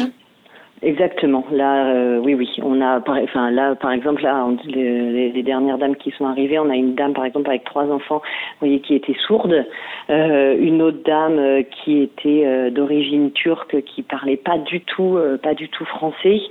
[0.83, 1.43] Exactement.
[1.51, 2.49] Là, euh, oui, oui.
[2.61, 6.69] On a, par, enfin là, par exemple, là, les, dernières dames qui sont arrivées, on
[6.69, 9.65] a une dame, par exemple, avec trois enfants, vous voyez, qui était sourde,
[10.09, 15.53] euh, une autre dame euh, qui était d'origine turque, qui parlait pas du tout, pas
[15.53, 16.41] du tout français,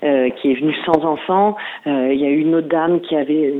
[0.00, 1.56] qui est venue sans enfant.
[1.86, 3.52] Il y a une autre dame qui avait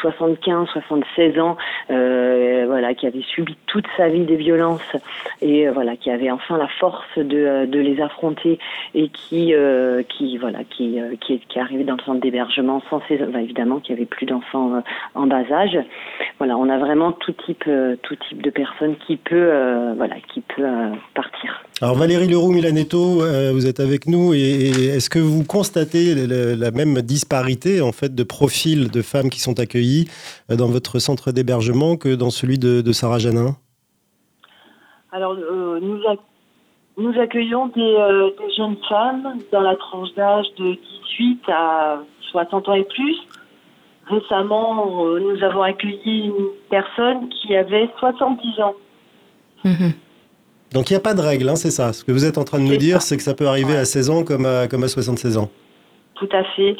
[0.00, 1.56] 75, 76 ans,
[1.88, 4.96] voilà, qui avait subi toute sa vie des violences
[5.42, 8.58] et voilà, qui avait enfin la force de les affronter
[8.94, 12.20] et qui euh, qui voilà qui, euh, qui, est, qui est arrivé dans le centre
[12.20, 14.80] d'hébergement sans ses évidemment qui avait plus d'enfants euh,
[15.14, 15.78] en bas âge.
[16.38, 17.64] Voilà on a vraiment tout type
[18.02, 19.50] tout type de personnes qui peut
[19.96, 20.66] voilà qui peut
[21.14, 21.62] partir.
[21.82, 23.20] Alors Valérie Leroux Milanetto
[23.52, 27.92] vous êtes avec nous et, et est-ce que vous constatez la, la, même disparité en
[27.92, 30.06] fait de profils de femmes qui sont accueillies
[30.48, 33.56] dans votre centre d'hébergement que dans celui de, de Sarah Janin?
[35.12, 36.00] Alors euh, nous
[36.96, 40.76] Nous accueillons des, euh, des jeunes femmes dans la tranche d'âge de
[41.18, 41.98] 18 à
[42.30, 43.16] 60 ans et plus.
[44.06, 48.74] Récemment, euh, nous avons accueilli une personne qui avait 70 ans.
[49.64, 49.92] Mhm.
[50.72, 51.92] Donc il n'y a pas de règle, hein, c'est ça.
[51.92, 53.78] Ce que vous êtes en train de nous dire, c'est que ça peut arriver Ouais.
[53.80, 55.48] à 16 ans comme à, comme à 76 ans.
[56.14, 56.76] Tout à fait.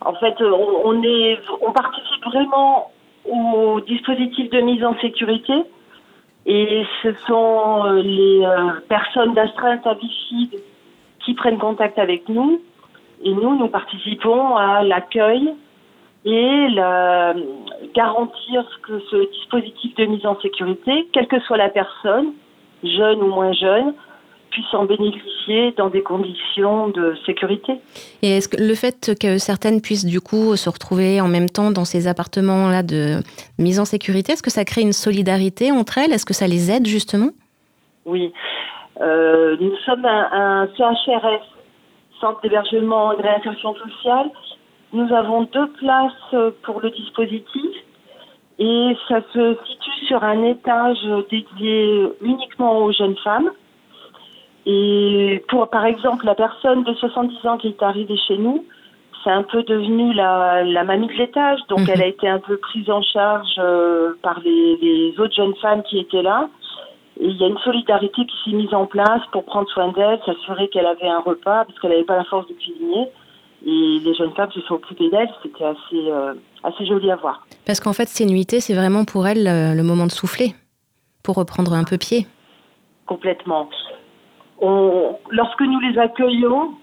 [0.00, 2.90] En fait, euh, on, on est, on participe vraiment
[3.24, 5.54] au dispositif de mise en sécurité.
[6.46, 10.60] Et ce sont euh, les euh, personnes d'astreinte à bifide
[11.24, 12.60] qui prennent contact avec nous.
[13.22, 15.54] Et nous, nous participons à l'accueil
[16.26, 17.34] et la,
[17.94, 22.32] garantir que ce dispositif de mise en sécurité, quelle que soit la personne,
[22.82, 23.94] jeune ou moins jeune,
[24.54, 27.72] puisse en bénéficier dans des conditions de sécurité.
[28.22, 31.72] Et est-ce que le fait que certaines puissent du coup se retrouver en même temps
[31.72, 33.18] dans ces appartements-là de
[33.58, 36.12] mise en sécurité, est-ce que ça crée une solidarité entre elles?
[36.12, 37.30] Est-ce que ça les aide justement?
[38.06, 38.32] Oui.
[39.00, 41.42] Euh, nous sommes un, un CHRS,
[42.20, 44.30] Centre d'hébergement et de réinsertion sociale.
[44.92, 47.72] Nous avons deux places euh, pour le dispositif
[48.60, 53.50] et ça se situe sur un étage dédié uniquement aux jeunes femmes.
[54.66, 58.64] Et pour, par exemple, la personne de 70 ans qui est arrivée chez nous,
[59.22, 61.60] c'est un peu devenu la, la mamie de l'étage.
[61.68, 61.90] Donc, Mhm.
[61.90, 65.82] elle a été un peu prise en charge euh, par les, les autres jeunes femmes
[65.82, 66.48] qui étaient là.
[67.20, 70.18] Et il y a une solidarité qui s'est mise en place pour prendre soin d'elle,
[70.26, 73.08] s'assurer qu'elle avait un repas, parce qu'elle n'avait pas la force de cuisiner.
[73.66, 75.28] Et les jeunes femmes se sont occupées d'elle.
[75.42, 77.46] C'était assez, euh, assez joli à voir.
[77.66, 80.54] Parce qu'en fait, ces nuitées, c'est vraiment pour elles euh, le moment de souffler,
[81.22, 82.26] pour reprendre un peu pied.
[83.06, 83.68] complètement.
[84.60, 86.74] Lorsque nous les accueillons,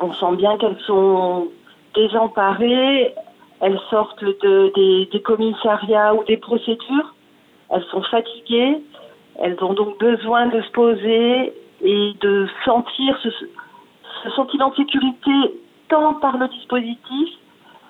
[0.00, 1.48] on sent bien qu'elles sont
[1.94, 3.14] désemparées,
[3.60, 7.14] elles sortent de, des, des commissariats ou des procédures,
[7.70, 8.78] elles sont fatiguées,
[9.40, 15.32] elles ont donc besoin de se poser et de sentir ce, ce sentiment de sécurité
[15.88, 17.28] tant par le dispositif,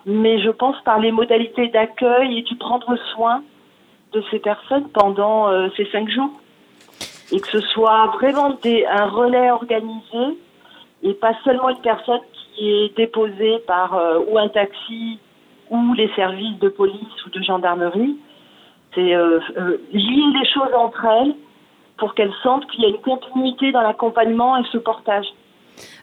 [0.06, 3.42] mais je pense par les modalités d'accueil et du prendre soin
[4.12, 6.30] de ces personnes pendant euh, ces cinq jours
[7.32, 10.38] et que ce soit vraiment des, un relais organisé
[11.02, 12.20] et pas seulement une personne
[12.54, 15.18] qui est déposée par euh, ou un taxi
[15.70, 18.16] ou les services de police ou de gendarmerie.
[18.94, 21.34] C'est euh, euh, lier les choses entre elles
[21.96, 25.26] pour qu'elles sentent qu'il y a une continuité dans l'accompagnement et ce portage.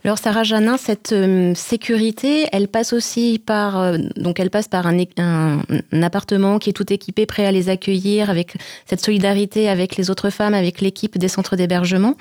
[0.04, 4.88] Alors Sarah Janin, cette euh, sécurité, elle passe aussi par euh, donc elle passe par
[4.88, 5.62] un,
[6.02, 8.56] appartement qui est tout équipé, prêt à les accueillir, avec
[8.86, 12.16] cette solidarité avec les autres femmes, avec l'équipe des centres d'hébergement.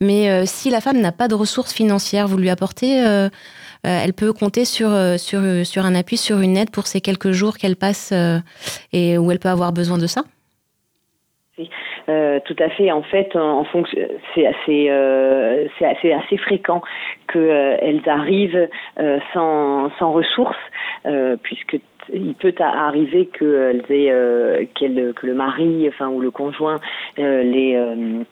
[0.00, 3.02] Mais euh, si la femme n'a pas de ressources financières, vous lui apportez,
[3.82, 7.56] elle peut compter sur sur sur un appui, sur une aide pour ces quelques jours
[7.56, 8.12] qu'elle passe
[8.92, 10.24] et où elle peut avoir besoin de ça?
[12.08, 12.90] Euh, tout à fait.
[12.90, 13.98] En fait, en, fonction,
[14.34, 16.82] c'est assez, euh, c'est assez, assez fréquent
[17.32, 20.56] qu'elles arrivent euh, sans, sans ressources,
[21.06, 21.78] euh, puisque
[22.12, 26.80] il peut arriver qu'elles aient, euh, qu'elles- que le mari, enfin ou le conjoint,
[27.18, 28.24] euh, les euh,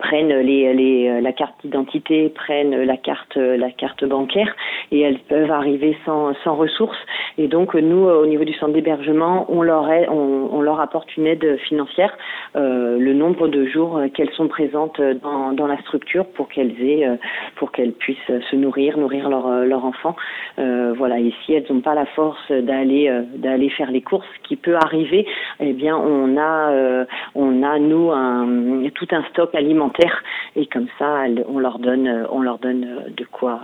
[0.00, 4.54] prennent les, la carte d'identité, prennent la carte, la carte bancaire
[4.90, 6.98] et elles peuvent arriver sans, ressources.
[7.36, 12.16] Et donc nous, au niveau du centre d'hébergement, on leur, apporte une aide financière,
[12.56, 18.16] euh, le nombre de jours qu'elles sont présentes dans, la structure pour qu'elles euh, puissent
[18.50, 20.16] se nourrir, nourrir leur, leur enfant.
[20.58, 21.18] Euh, voilà.
[21.18, 24.76] Et si elles n'ont pas la force d'aller, euh, faire les courses, ce qui peut
[24.76, 25.26] arriver,
[25.60, 27.04] eh bien on a, euh,
[27.34, 30.22] nous tout un stock alimentaire
[30.56, 33.60] et comme ça, on leur donne, on leur donne de quoi,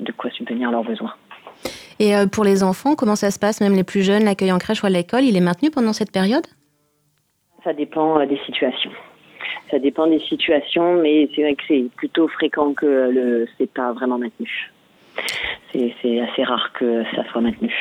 [0.00, 1.14] de quoi subvenir à leurs besoins.
[1.98, 3.60] Et euh, pour les enfants, comment ça se passe?
[3.60, 6.12] Même les plus jeunes, l'accueil en crèche ou à l'école, il est maintenu pendant cette
[6.12, 6.46] période?
[7.64, 8.92] Ça dépend euh, des situations.
[9.70, 13.92] Ça dépend des situations, mais c'est vrai que c'est plutôt fréquent que le c'est pas
[13.92, 14.70] vraiment maintenu.
[15.72, 17.74] C'est assez rare que ça soit maintenu.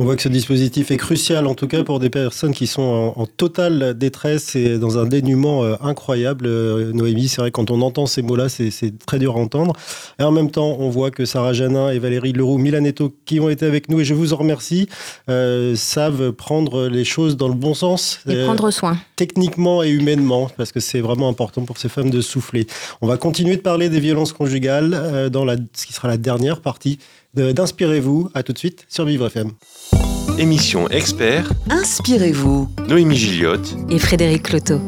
[0.00, 2.80] On voit que ce dispositif est crucial, en tout cas pour des personnes qui sont
[2.80, 6.46] en, en totale détresse et dans un dénuement euh, incroyable.
[6.46, 8.70] Euh, Noémie, c'est vrai, quand on entend ces mots-là, c'est
[9.04, 9.74] très dur à entendre.
[10.18, 13.50] Et en même temps, on voit que Sarah Janin et Valérie Leroux Milanetto, qui ont
[13.50, 14.88] été avec nous, et je vous en remercie,
[15.28, 18.20] euh, savent prendre les choses dans le bon sens.
[18.26, 18.96] Et prendre soin.
[19.16, 22.66] techniquement et humainement, parce que c'est vraiment important pour ces femmes de souffler.
[23.02, 26.62] On va continuer de parler des violences conjugales dans la, ce qui sera la dernière
[26.62, 26.98] partie
[27.34, 28.30] d'Inspirez-vous.
[28.34, 29.52] À tout de suite sur Vivre FM.
[30.38, 34.80] Émission expert, Inspirez-vous Noémie Gilliotte, et Frédéric Cloteau.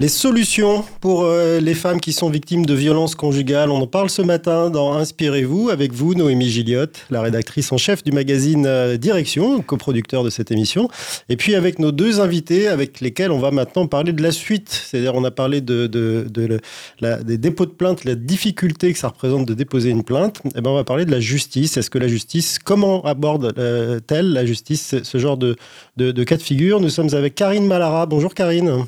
[0.00, 4.10] Les solutions pour euh, les femmes qui sont victimes de violences conjugales, on en parle
[4.10, 8.96] ce matin dans Inspirez-vous avec vous, Noémie Gilliotte, la rédactrice en chef du magazine euh,
[8.96, 10.88] Direction, coproducteur de cette émission,
[11.28, 14.68] et puis avec nos deux invités avec lesquels on va maintenant parler de la suite.
[14.68, 19.54] C'est-à-dire on a parlé de, des dépôts de plainte, la difficulté que ça représente de
[19.54, 20.40] déposer une plainte.
[20.44, 21.76] Et eh ben on va parler de la justice.
[21.76, 25.56] Est-ce que la justice, comment aborde-t-elle la justice ce genre de,
[25.96, 26.80] de cas de figure?
[26.80, 28.06] Nous sommes avec Karine Malara.
[28.06, 28.86] Bonjour Karine.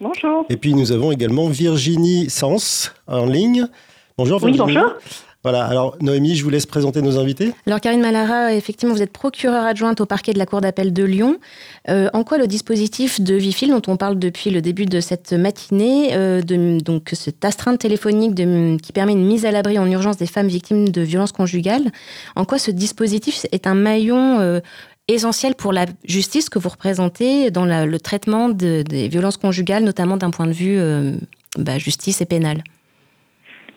[0.00, 0.46] Bonjour.
[0.48, 3.66] Et puis nous avons également Virginie Sens en ligne.
[4.16, 4.66] Bonjour Virginie.
[4.66, 4.94] Oui, bonjour.
[5.42, 7.54] Voilà, alors Noémie, je vous laisse présenter nos invités.
[7.66, 11.02] Alors Karine Malara, effectivement, vous êtes procureure adjointe au parquet de la Cour d'appel de
[11.02, 11.38] Lyon.
[11.88, 15.32] Euh, en quoi le dispositif de Vifil, dont on parle depuis le début de cette
[15.32, 18.34] matinée, euh, de, donc cette astreinte téléphonique
[18.82, 21.90] qui permet une mise à l'abri en urgence des femmes victimes de violences conjugales,
[22.36, 24.60] en quoi ce dispositif est un maillon euh,
[25.14, 30.30] essentiel pour la justice que vous représentez dans le traitement des violences conjugales, notamment d'un
[30.30, 31.16] point de vue euh,
[31.58, 32.62] bah, justice et pénal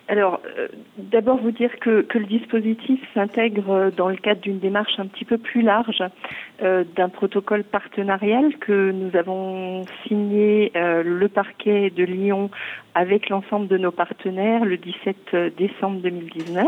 [0.10, 5.00] alors, euh, d'abord vous dire que, que le dispositif s'intègre dans le cadre d'une démarche
[5.00, 6.04] un petit peu plus large
[6.62, 12.50] euh, d'un protocole partenarial que nous avons signé le parquet de Lyon
[12.96, 16.68] avec l'ensemble de nos partenaires le 17 décembre 2019,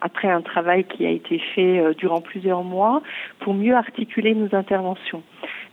[0.00, 3.02] après un travail qui a été fait euh, durant plusieurs mois
[3.40, 5.22] pour mieux articuler nos interventions.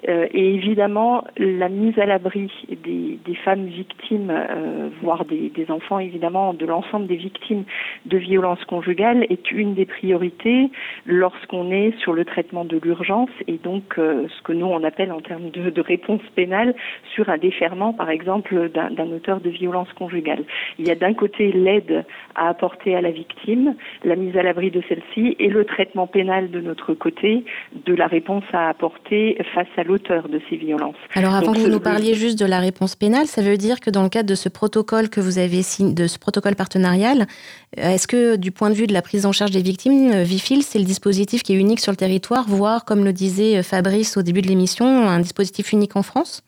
[0.07, 6.53] Euh, et évidemment, la mise à l'abri des, femmes victimes, euh, voire des, enfants, évidemment,
[6.53, 7.63] de l'ensemble des victimes
[8.05, 10.69] de violences conjugales est une des priorités
[11.05, 15.21] lorsqu'on est sur le traitement de l'urgence et donc ce que nous on appelle en
[15.21, 16.75] termes de, de réponse pénale
[17.13, 20.43] sur un déferment, par exemple, d'un auteur de violence conjugale.
[20.79, 24.71] Il y a d'un côté l'aide à apporter à la victime, la mise à l'abri
[24.71, 27.43] de celle-ci et le traitement pénal de notre côté
[27.85, 30.95] de la réponse à apporter face à l'auteur de ces violences.
[31.13, 33.89] Alors avant que vous nous parliez juste de la réponse pénale, ça veut dire que
[33.89, 37.27] dans le cadre de ce protocole que vous avez signé, de ce protocole partenarial,
[37.77, 40.23] euh, est-ce que du point de vue de la prise en charge des victimes, euh,
[40.23, 43.63] Vifil, c'est le dispositif qui est unique sur le territoire, voire comme le disait euh,
[43.63, 46.43] Fabrice au début de l'émission, un dispositif unique en France?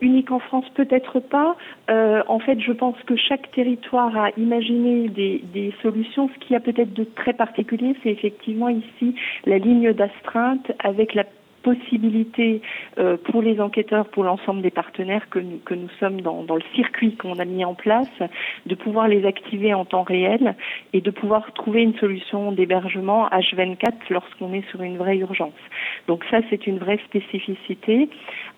[0.00, 1.56] Unique en France, peut-être pas.
[1.90, 6.30] Euh, en fait, je pense que chaque territoire a imaginé des, des solutions.
[6.34, 9.14] Ce qui a peut-être de très particulier, c'est effectivement ici
[9.44, 11.24] la ligne d'astreinte avec la
[11.62, 12.62] possibilité
[12.98, 17.38] euh, pour les enquêteurs, pour l'ensemble des partenaires que nous, sommes dans, le circuit qu'on
[17.38, 18.08] a mis en place,
[18.66, 20.54] de pouvoir les activer en temps réel
[20.92, 25.52] et de pouvoir trouver une solution d'hébergement H24 lorsqu'on est sur une vraie urgence.
[26.06, 28.08] Donc ça, c'est une vraie spécificité.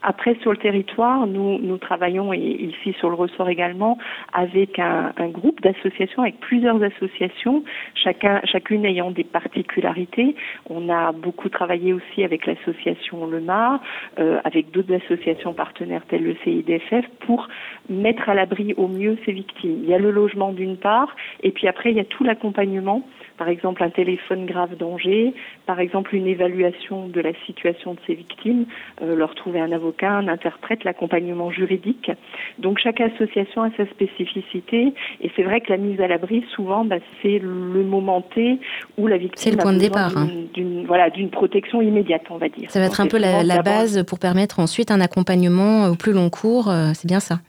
[0.02, 3.98] Après, sur le territoire, nous, nous travaillons, et ici sur le ressort également,
[4.32, 10.34] avec un, un groupe d'associations, avec plusieurs associations, chacun, chacune ayant des particularités.
[10.68, 12.89] On a beaucoup travaillé aussi avec l'association
[13.26, 13.81] le MAR,
[14.18, 17.48] euh, avec d'autres associations partenaires telles le CIDFF, pour
[17.88, 19.81] mettre à l'abri au mieux ces victimes.
[19.83, 23.07] Il y a le logement d'une part, et puis après il y a tout l'accompagnement
[23.40, 25.33] par exemple un téléphone grave danger,
[25.64, 28.66] par exemple une évaluation de la situation de ces victimes,
[29.00, 32.11] euh, leur trouver un avocat, un interprète, l'accompagnement juridique.
[32.59, 36.85] Donc chaque association a sa spécificité et c'est vrai que la mise à l'abri souvent
[36.85, 38.59] bah, c'est le moment T
[38.98, 40.29] où la victime le point a de départ hein.
[40.53, 42.70] d'une voilà d'une protection immédiate on va dire.
[42.70, 46.12] Ça va être un peu la, la base pour permettre ensuite un accompagnement au plus
[46.12, 47.40] long cours, euh, c'est bien ça.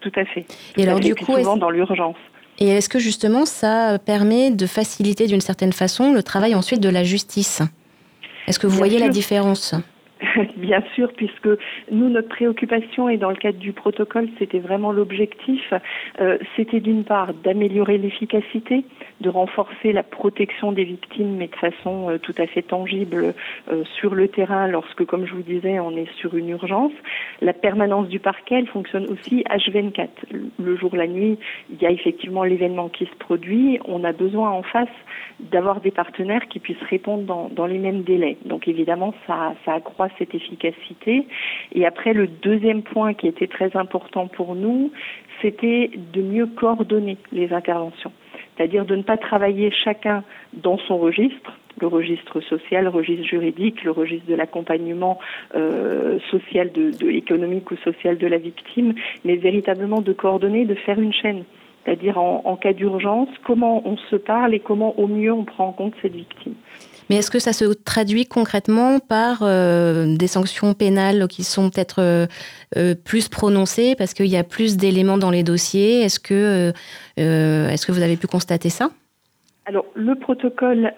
[0.00, 0.46] Tout à fait.
[0.78, 2.16] et alors du coup, souvent dans l'urgence.
[2.58, 6.88] Et est-ce que justement ça permet de faciliter d'une certaine façon le travail ensuite de
[6.88, 7.60] la justice?
[8.46, 9.74] Est-ce que vous voyez la différence?
[10.56, 11.48] Bien sûr, puisque
[11.90, 15.72] nous, notre préoccupation, et dans le cadre du protocole, c'était vraiment l'objectif,
[16.20, 18.84] euh, c'était d'une part d'améliorer l'efficacité,
[19.20, 23.34] de renforcer la protection des victimes, mais de façon euh, tout à fait tangible
[23.70, 26.92] euh, sur le terrain lorsque, comme je vous disais, on est sur une urgence.
[27.40, 30.08] La permanence du parquet, elle fonctionne aussi H24.
[30.58, 31.38] Le jour, la nuit,
[31.70, 33.78] il y a effectivement l'événement qui se produit.
[33.86, 34.88] On a besoin en face
[35.40, 38.38] d'avoir des partenaires qui puissent répondre dans, les mêmes délais.
[38.44, 41.26] Donc évidemment, ça, accroît efficacité.
[41.72, 44.90] Et après, le deuxième point qui était très important pour nous,
[45.42, 48.12] c'était de mieux coordonner les interventions.
[48.56, 53.84] C'est-à-dire de ne pas travailler chacun dans son registre, le registre social, le registre juridique,
[53.84, 55.18] le registre de l'accompagnement
[55.54, 60.98] euh, social, de, économique ou social de la victime, mais véritablement de coordonner, de faire
[60.98, 61.44] une chaîne.
[61.84, 65.72] C'est-à-dire en cas d'urgence, comment on se parle et comment au mieux on prend en
[65.72, 66.54] compte cette victime.
[67.08, 72.00] Mais est-ce que ça se traduit concrètement par euh, des sanctions pénales qui sont peut-être
[72.00, 72.26] euh,
[72.76, 76.02] euh, plus prononcées parce qu'il y a plus d'éléments dans les dossiers?
[76.02, 76.72] Est-ce que,
[77.16, 78.90] vous avez pu constater ça?
[79.66, 80.92] Alors, le protocole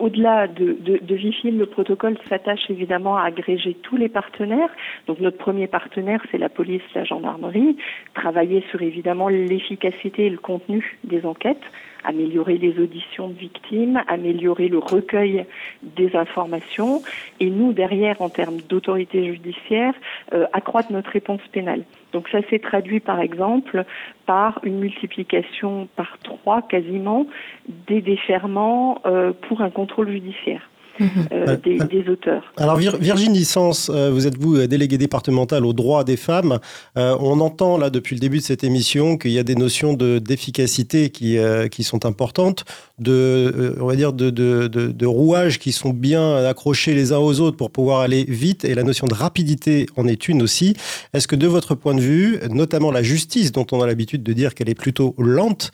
[0.00, 4.70] au-delà de, de, de Vifil, le protocole s'attache évidemment à agréger tous les partenaires.
[5.06, 7.76] Donc notre premier partenaire, c'est la police, la gendarmerie.
[8.14, 11.62] Travailler sur évidemment l'efficacité et le contenu des enquêtes,
[12.04, 15.44] améliorer les auditions de victimes, améliorer le recueil
[15.82, 17.02] des informations,
[17.40, 19.94] et nous derrière, en termes d'autorité judiciaire,
[20.32, 21.84] euh, accroître notre réponse pénale.
[22.12, 23.84] Donc ça s'est traduit par exemple
[24.26, 27.26] par une multiplication par trois quasiment
[27.68, 30.69] des déferments euh, pour un contrôle judiciaire.
[31.00, 32.42] Euh, des, des, auteurs.
[32.56, 36.58] Alors Virginie Sens, euh, vous êtes vous déléguée départementale aux droits des femmes.
[36.98, 39.94] Euh, on entend là depuis le début de cette émission qu'il y a des notions
[39.94, 41.38] de d'efficacité qui
[41.70, 42.64] qui sont importantes,
[42.98, 47.18] de on va dire de, de, de, de, rouages qui sont bien accrochés les uns
[47.18, 50.76] aux autres pour pouvoir aller vite et la notion de rapidité en est une aussi.
[51.14, 54.32] Est-ce que de votre point de vue, notamment la justice dont on a l'habitude de
[54.32, 55.70] dire qu'elle est plutôt lente,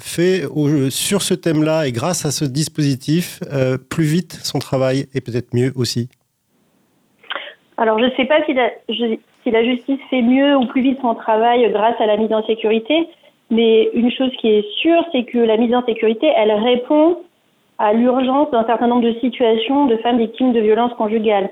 [0.00, 3.40] fait au, sur ce thème-là et grâce à ce dispositif
[3.88, 6.08] plus vite son travail et peut-être mieux aussi
[7.76, 8.70] Alors, je ne sais pas si la,
[9.46, 13.08] la justice fait mieux ou plus vite son travail grâce à la mise en sécurité,
[13.50, 17.18] mais une chose qui est sûre, c'est que la mise en sécurité, elle répond
[17.78, 21.50] à l'urgence d'un certain nombre de situations de femmes victimes de violences conjugales.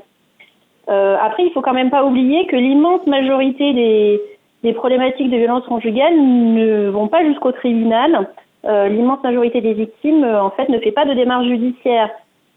[0.89, 4.21] Euh, après, il faut quand même pas oublier que l'immense majorité des,
[4.63, 8.29] des, problématiques de violences conjugales ne vont pas jusqu'au tribunal.
[8.65, 12.11] Euh, l'immense majorité des victimes, en fait, ne fait pas de démarche judiciaire.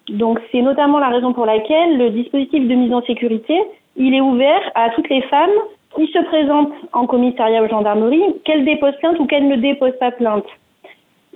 [0.09, 3.59] Donc c'est notamment la raison pour laquelle le dispositif de mise en sécurité,
[3.95, 5.49] il est ouvert à toutes les femmes
[5.95, 10.11] qui se présentent en commissariat ou gendarmerie, qu'elles déposent plainte ou qu'elles ne déposent pas
[10.11, 10.45] plainte.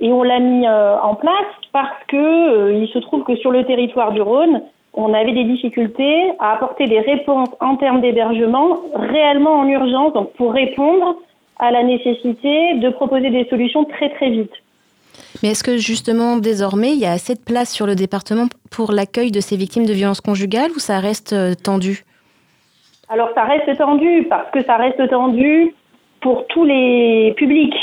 [0.02, 3.52] Et on l'a mis euh, en place parce que euh, il se trouve que sur
[3.52, 4.62] le territoire du Rhône,
[4.94, 10.34] on avait des difficultés à apporter des réponses en termes d'hébergement réellement en urgence, donc
[10.34, 11.16] pour répondre
[11.60, 14.54] à la nécessité de proposer des solutions très très vite.
[15.42, 18.92] Mais est-ce que justement, désormais, il y a assez de place sur le département pour
[18.92, 22.04] l'accueil de ces victimes de violences conjugales ou ça reste euh, tendu?
[23.08, 25.74] Alors ça reste tendu parce que ça reste tendu
[26.22, 27.76] pour tous les publics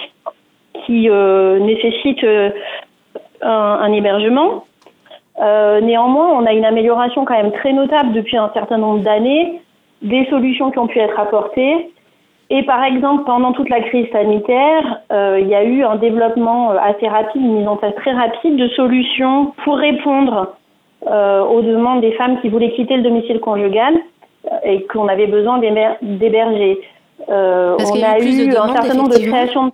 [0.84, 2.50] qui euh, nécessitent euh,
[3.42, 4.64] un, hébergement.
[5.38, 9.60] Néanmoins, on a une amélioration quand même très notable depuis un certain nombre d'années
[10.02, 11.90] des solutions qui ont pu être apportées
[12.48, 16.70] et par exemple, pendant toute la crise sanitaire, euh, il y a eu un développement
[16.70, 20.54] euh, assez rapide, une mise en place très rapide de solutions pour répondre
[21.08, 23.94] euh, aux demandes des femmes qui voulaient quitter le domicile conjugal
[24.64, 26.80] et qu'on avait besoin d'héberger.
[27.28, 29.72] Euh, on a, a eu un certain nombre de créations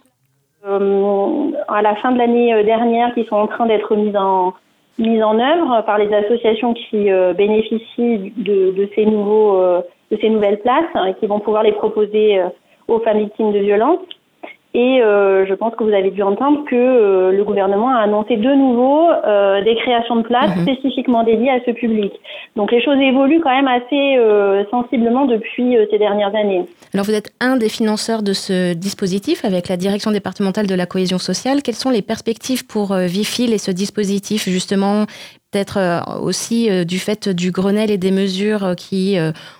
[0.64, 4.54] à la fin de l'année dernière qui sont en train d'être mises en
[4.98, 9.58] mises en œuvre par les associations qui bénéficient de, de, ces nouveaux
[10.10, 12.40] de ces nouvelles places hein, et qui vont pouvoir les proposer
[12.88, 14.00] aux femmes victimes de violences.
[14.74, 18.36] Et euh, je pense que vous avez dû entendre que euh, le gouvernement a annoncé
[18.36, 20.62] de nouveau euh, des créations de places mmh.
[20.62, 22.10] spécifiquement dédiées à ce public.
[22.56, 24.16] Donc les choses évoluent quand même assez
[24.70, 26.64] sensiblement depuis ces dernières années.
[26.94, 30.86] Alors vous êtes un des financeurs de ce dispositif avec la direction départementale de la
[30.86, 31.62] cohésion sociale.
[31.62, 35.04] Quelles sont les perspectives pour Vifil et ce dispositif justement
[35.52, 35.78] peut-être
[36.22, 39.18] aussi du fait du Grenelle et des mesures qui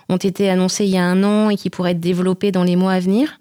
[0.09, 2.75] ont été annoncées il y a un an et qui pourraient être développées dans les
[2.75, 3.39] mois à venir?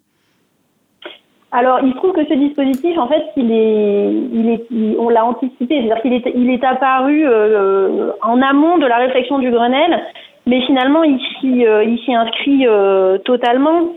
[1.54, 6.00] Alors, il se trouve que ce dispositif, en fait, il est, on l'a anticipé, c'est-à-dire
[6.00, 10.02] qu'il est, apparu euh, en amont de la réflexion du Grenelle,
[10.46, 13.92] mais finalement, il s'y, euh, inscrit euh, totalement.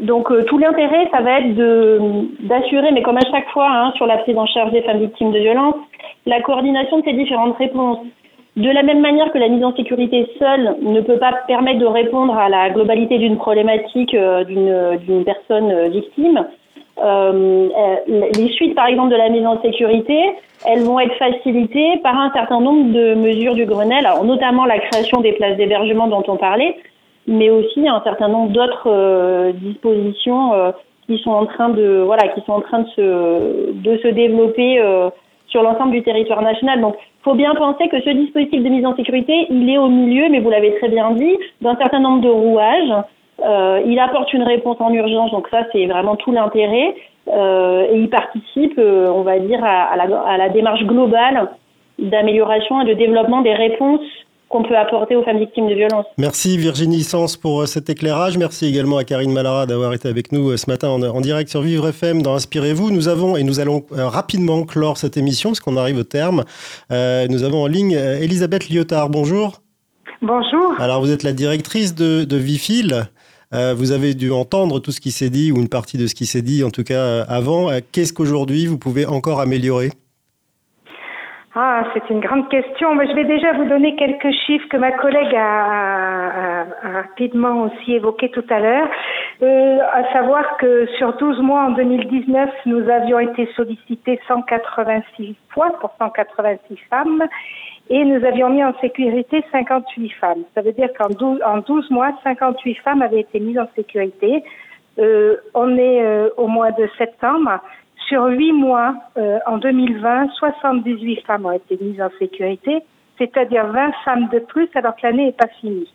[0.00, 2.00] Donc, euh, tout l'intérêt, ça va être de,
[2.40, 5.32] d'assurer, mais comme à chaque fois, hein, sur la prise en charge des femmes victimes
[5.32, 5.76] de violences,
[6.26, 7.98] la coordination de ces différentes réponses.
[8.56, 11.86] De la même manière que la mise en sécurité seule ne peut pas permettre de
[11.86, 16.46] répondre à la globalité d'une problématique euh, d'une, d'une personne victime,
[16.98, 20.18] euh, euh, les suites, par exemple, de la mise en sécurité,
[20.66, 25.20] elles vont être facilitées par un certain nombre de mesures du Grenelle, notamment la création
[25.20, 26.76] des places d'hébergement dont on parlait,
[27.26, 30.72] mais aussi un certain nombre d'autres euh, dispositions euh,
[31.06, 34.80] qui sont en train de voilà qui sont en train de se de se développer
[34.80, 35.10] euh,
[35.48, 36.80] sur l'ensemble du territoire national.
[36.80, 40.30] Donc, faut bien penser que ce dispositif de mise en sécurité, il est au milieu,
[40.30, 43.04] mais vous l'avez très bien dit, d'un certain nombre de rouages
[43.84, 46.94] il apporte une réponse en urgence, donc ça c'est vraiment tout l'intérêt.
[47.26, 51.48] Et il participe, on va dire, à, la, à la démarche globale
[51.98, 54.00] d'amélioration et de développement des réponses
[54.52, 56.06] qu'on peut apporter aux femmes victimes de violences.
[56.18, 58.38] Merci Virginie Sens pour cet éclairage.
[58.38, 61.62] Merci également à Karine Malara d'avoir été avec nous ce matin en, en, direct sur
[61.62, 62.90] Vivre FM dans Inspirez-vous.
[62.90, 66.44] Nous avons, et nous allons rapidement clore cette émission parce qu'on arrive au terme,
[66.92, 69.08] euh, nous avons en ligne Elisabeth Lyotard.
[69.08, 69.62] Bonjour.
[70.20, 70.74] Bonjour.
[70.78, 73.08] Alors vous êtes la directrice de, de Vifil.
[73.54, 76.14] Euh, vous avez dû entendre tout ce qui s'est dit, ou une partie de ce
[76.14, 77.70] qui s'est dit, en tout cas euh, avant.
[77.70, 79.90] Euh, qu'est-ce qu'aujourd'hui vous pouvez encore améliorer?
[81.54, 82.94] Ah, c'est une grande question.
[82.94, 88.30] Mais je vais déjà vous donner quelques chiffres que ma collègue a, rapidement aussi évoqués
[88.30, 88.88] tout à l'heure.
[89.42, 95.70] Euh, à savoir que sur 12 mois en 2019, nous avions été sollicités 186 fois
[95.80, 97.22] pour 186 femmes
[97.90, 100.44] et nous avions mis en sécurité 58 femmes.
[100.54, 104.42] Ça veut dire qu'en 12, en 12 mois, 58 femmes avaient été mises en sécurité.
[104.98, 107.60] Euh, on est euh, au mois de septembre.
[108.08, 112.82] Sur huit mois, euh, en 2020, 78 femmes ont été mises en sécurité,
[113.18, 115.88] c'est-à-dire 20 femmes de plus alors que l'année n'est pas finie.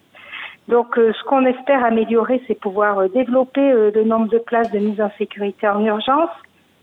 [0.68, 4.80] Donc, euh, ce qu'on espère améliorer, c'est pouvoir euh, développer le nombre de places de
[4.80, 6.30] mise en sécurité en urgence,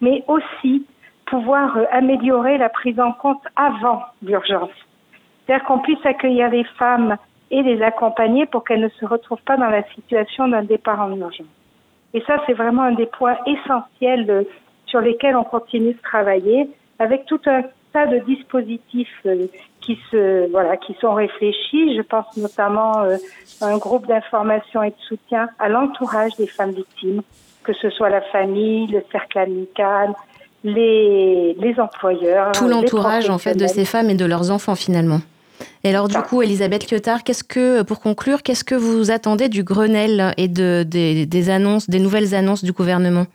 [0.01, 0.87] mais aussi
[1.27, 4.71] pouvoir améliorer la prise en compte avant l'urgence.
[5.47, 7.17] C'est-à-dire qu'on puisse accueillir les femmes
[7.51, 11.17] et les accompagner pour qu'elles ne se retrouvent pas dans la situation d'un départ en
[11.17, 11.47] urgence.
[12.13, 14.47] Et ça, c'est vraiment un des points essentiels
[14.95, 16.71] sur lesquels on continue de travailler
[17.01, 19.49] avec tout un tas de dispositifs euh,
[19.81, 21.97] qui se voilà qui sont réfléchis.
[21.97, 23.17] Je pense notamment euh,
[23.61, 27.23] à un groupe d'information et de soutien à l'entourage des femmes victimes,
[27.65, 30.11] que ce soit la famille, le cercle amical,
[30.63, 32.53] les, les employeurs.
[32.53, 35.19] Tout l'entourage en fait de ces femmes et de leurs enfants finalement.
[35.83, 39.65] Et alors du coup, Elisabeth Lyotard, qu'est-ce que, pour conclure, qu'est-ce que vous attendez du
[39.65, 43.27] Grenelle et de, des annonces, des nouvelles annonces du gouvernement?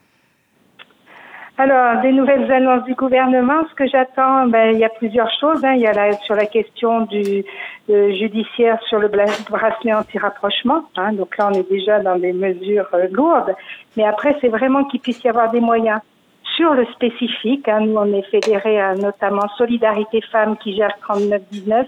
[1.62, 5.62] Alors, des nouvelles annonces du gouvernement, ce que j'attends, ben, il y a plusieurs choses.
[5.66, 5.74] Hein.
[5.74, 7.44] Il y a la, sur la question du
[7.90, 10.86] euh, judiciaire sur le bracelet anti-rapprochement.
[10.96, 11.12] Hein.
[11.12, 13.54] Donc là, on est déjà dans des mesures euh, lourdes.
[13.98, 16.00] Mais après, c'est vraiment qu'il puisse y avoir des moyens
[16.56, 17.68] sur le spécifique.
[17.68, 17.82] Hein.
[17.82, 21.88] Nous, on est fédéré à notamment Solidarité Femmes qui gère 3919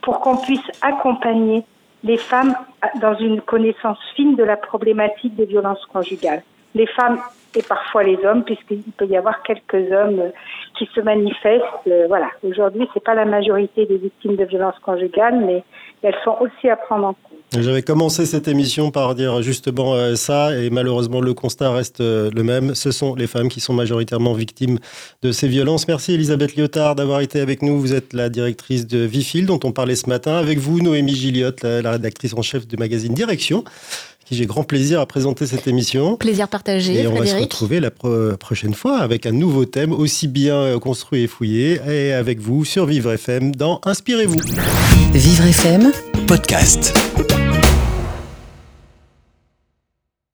[0.00, 1.62] pour qu'on puisse accompagner
[2.02, 2.56] les femmes
[3.00, 6.42] dans une connaissance fine de la problématique des violences conjugales.
[6.74, 7.18] Les femmes
[7.54, 10.30] et parfois les hommes, puisqu'il peut y avoir quelques hommes euh,
[10.78, 11.64] qui se manifestent.
[11.86, 15.62] Euh, voilà, aujourd'hui, c'est pas la majorité des victimes de violences conjugales, mais
[16.02, 17.32] elles sont aussi à prendre en compte.
[17.58, 22.42] J'avais commencé cette émission par dire justement euh, ça, et malheureusement le constat reste le
[22.42, 22.74] même.
[22.74, 24.78] Ce sont les femmes qui sont majoritairement victimes
[25.20, 25.86] de ces violences.
[25.86, 27.78] Merci Elisabeth Lyotard d'avoir été avec nous.
[27.78, 30.36] Vous êtes la directrice de Vifil, dont on parlait ce matin.
[30.36, 33.64] Avec vous, Noémie Gilliotte, la rédactrice en chef du magazine Direction
[34.32, 36.16] qui j'ai grand plaisir à présenter cette émission.
[36.16, 37.02] Plaisir partagé.
[37.02, 40.78] Et on va se retrouver la prochaine fois avec un nouveau thème aussi bien euh,
[40.78, 41.80] construit et fouillé.
[41.86, 44.40] Et avec vous sur Vivre FM dans Inspirez-vous.
[45.12, 45.92] Vivre FM,
[46.26, 46.94] podcast.